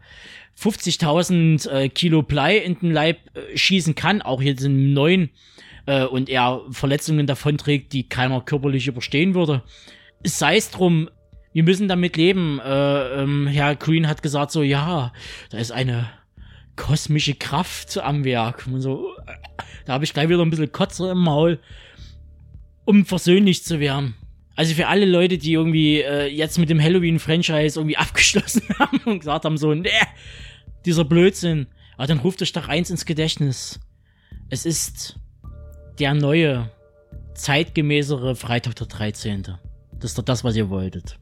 50.000 0.60 1.70
äh, 1.70 1.90
Kilo 1.90 2.24
Blei 2.24 2.58
in 2.58 2.80
den 2.80 2.92
Leib 2.92 3.18
äh, 3.36 3.58
schießen 3.58 3.96
kann, 3.96 4.22
auch 4.22 4.42
jetzt 4.42 4.64
in 4.64 4.94
neuen 4.94 5.30
äh, 5.86 6.04
und 6.04 6.30
er 6.30 6.62
Verletzungen 6.72 7.28
davonträgt, 7.28 7.94
die 7.94 8.04
keiner 8.04 8.42
körperlich 8.42 8.88
überstehen 8.88 9.34
würde. 9.36 9.64
Sei 10.24 10.58
es 10.58 10.70
drum, 10.72 11.10
wir 11.54 11.64
müssen 11.64 11.88
damit 11.88 12.16
leben. 12.16 12.60
Äh, 12.60 13.22
ähm, 13.22 13.48
Herr 13.48 13.76
Green 13.76 14.08
hat 14.08 14.24
gesagt 14.24 14.52
so, 14.52 14.62
ja, 14.62 15.12
da 15.50 15.58
ist 15.58 15.72
eine 15.72 16.10
kosmische 16.82 17.36
Kraft 17.36 18.00
am 18.00 18.24
Werk. 18.24 18.66
Und 18.66 18.82
so, 18.82 19.16
da 19.86 19.94
habe 19.94 20.04
ich 20.04 20.14
gleich 20.14 20.30
wieder 20.30 20.42
ein 20.42 20.50
bisschen 20.50 20.72
Kotze 20.72 21.12
im 21.12 21.20
Maul, 21.20 21.60
um 22.86 23.06
versöhnlich 23.06 23.64
zu 23.64 23.80
werden. 23.80 24.16
Also 24.56 24.74
für 24.74 24.88
alle 24.88 25.06
Leute, 25.06 25.38
die 25.38 25.54
irgendwie 25.54 26.02
äh, 26.02 26.26
jetzt 26.26 26.58
mit 26.58 26.72
dem 26.72 26.82
Halloween-Franchise 26.82 27.80
irgendwie 27.80 27.98
abgeschlossen 28.06 28.64
haben 28.80 28.98
und 29.06 29.20
gesagt 29.20 29.46
haben 29.46 29.58
so, 29.58 29.76
nee, 29.76 29.90
dieser 30.84 31.06
Blödsinn. 31.06 31.68
Aber 31.98 32.08
dann 32.08 32.20
ruft 32.20 32.42
euch 32.42 32.52
doch 32.52 32.68
eins 32.68 32.90
ins 32.90 33.06
Gedächtnis. 33.06 33.80
Es 34.50 34.66
ist 34.66 35.20
der 36.00 36.16
neue, 36.16 36.72
zeitgemäßere 37.36 38.36
Freitag 38.36 38.76
der 38.76 38.88
13. 38.88 39.44
Das 39.94 40.12
ist 40.12 40.18
doch 40.18 40.24
das, 40.24 40.44
was 40.44 40.56
ihr 40.56 40.72
wolltet. 40.72 41.20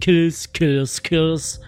Kills, 0.00 0.50
Kills, 0.54 1.02
Kills. 1.02 1.60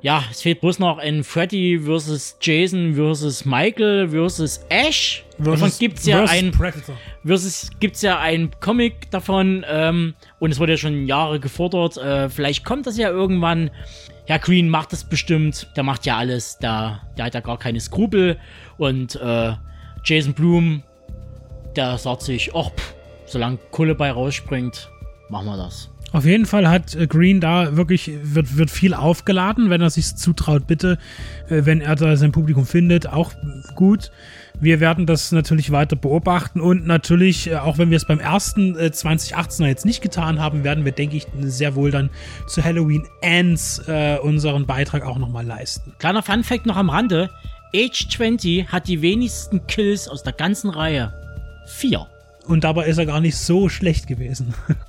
Ja, 0.00 0.22
es 0.30 0.42
fehlt 0.42 0.60
bloß 0.60 0.78
noch 0.78 0.98
ein 0.98 1.24
Freddy 1.24 1.80
versus 1.84 2.36
Jason 2.40 2.94
versus 2.94 3.44
Michael 3.44 4.08
versus 4.08 4.60
Ash. 4.68 5.24
davon 5.38 5.72
gibt's 5.78 6.06
ja 6.06 6.24
ein 6.24 6.52
Predator. 6.52 6.96
versus 7.26 7.70
gibt's 7.80 8.02
ja 8.02 8.20
ein 8.20 8.50
Comic 8.60 9.10
davon 9.10 9.64
ähm, 9.68 10.14
und 10.38 10.52
es 10.52 10.60
wurde 10.60 10.72
ja 10.72 10.78
schon 10.78 11.06
Jahre 11.06 11.40
gefordert. 11.40 11.96
Äh, 11.96 12.30
vielleicht 12.30 12.64
kommt 12.64 12.86
das 12.86 12.96
ja 12.96 13.10
irgendwann. 13.10 13.70
Herr 14.26 14.38
Green 14.38 14.68
macht 14.68 14.92
das 14.92 15.02
bestimmt. 15.02 15.66
Der 15.76 15.82
macht 15.82 16.06
ja 16.06 16.16
alles. 16.16 16.58
Der, 16.58 17.00
der 17.16 17.24
hat 17.24 17.34
ja 17.34 17.40
gar 17.40 17.58
keine 17.58 17.80
Skrupel 17.80 18.38
und 18.76 19.16
äh, 19.16 19.54
Jason 20.04 20.32
Bloom, 20.32 20.84
der 21.74 21.98
sagt 21.98 22.22
sich, 22.22 22.54
ach, 22.54 22.70
pff, 22.70 22.94
solange 23.26 23.58
Kohle 23.72 23.96
bei 23.96 24.12
rausspringt, 24.12 24.90
machen 25.28 25.46
wir 25.46 25.56
das. 25.56 25.90
Auf 26.10 26.24
jeden 26.24 26.46
Fall 26.46 26.68
hat 26.68 26.94
äh, 26.94 27.06
Green 27.06 27.40
da 27.40 27.76
wirklich, 27.76 28.10
wird, 28.22 28.56
wird 28.56 28.70
viel 28.70 28.94
aufgeladen, 28.94 29.68
wenn 29.68 29.82
er 29.82 29.90
sich 29.90 30.16
zutraut, 30.16 30.66
bitte, 30.66 30.98
äh, 31.48 31.66
wenn 31.66 31.80
er 31.80 31.96
da 31.96 32.16
sein 32.16 32.32
Publikum 32.32 32.64
findet, 32.64 33.06
auch 33.06 33.32
gut. 33.74 34.10
Wir 34.60 34.80
werden 34.80 35.06
das 35.06 35.30
natürlich 35.30 35.70
weiter 35.70 35.96
beobachten 35.96 36.60
und 36.60 36.86
natürlich, 36.86 37.50
äh, 37.50 37.56
auch 37.56 37.76
wenn 37.76 37.90
wir 37.90 37.96
es 37.96 38.06
beim 38.06 38.20
ersten 38.20 38.74
äh, 38.76 38.86
2018er 38.86 39.66
jetzt 39.66 39.84
nicht 39.84 40.00
getan 40.00 40.40
haben, 40.40 40.64
werden 40.64 40.84
wir, 40.84 40.92
denke 40.92 41.16
ich, 41.16 41.26
sehr 41.40 41.74
wohl 41.74 41.90
dann 41.90 42.08
zu 42.46 42.64
Halloween 42.64 43.06
Ends 43.20 43.82
äh, 43.86 44.16
unseren 44.20 44.66
Beitrag 44.66 45.04
auch 45.04 45.18
nochmal 45.18 45.44
leisten. 45.44 45.92
Kleiner 45.98 46.22
Funfact 46.22 46.64
noch 46.64 46.76
am 46.76 46.88
Rande. 46.88 47.28
Age 47.74 48.08
20 48.08 48.68
hat 48.68 48.88
die 48.88 49.02
wenigsten 49.02 49.66
Kills 49.66 50.08
aus 50.08 50.22
der 50.22 50.32
ganzen 50.32 50.70
Reihe. 50.70 51.12
Vier. 51.66 52.06
Und 52.46 52.64
dabei 52.64 52.86
ist 52.86 52.96
er 52.96 53.04
gar 53.04 53.20
nicht 53.20 53.36
so 53.36 53.68
schlecht 53.68 54.06
gewesen. 54.06 54.54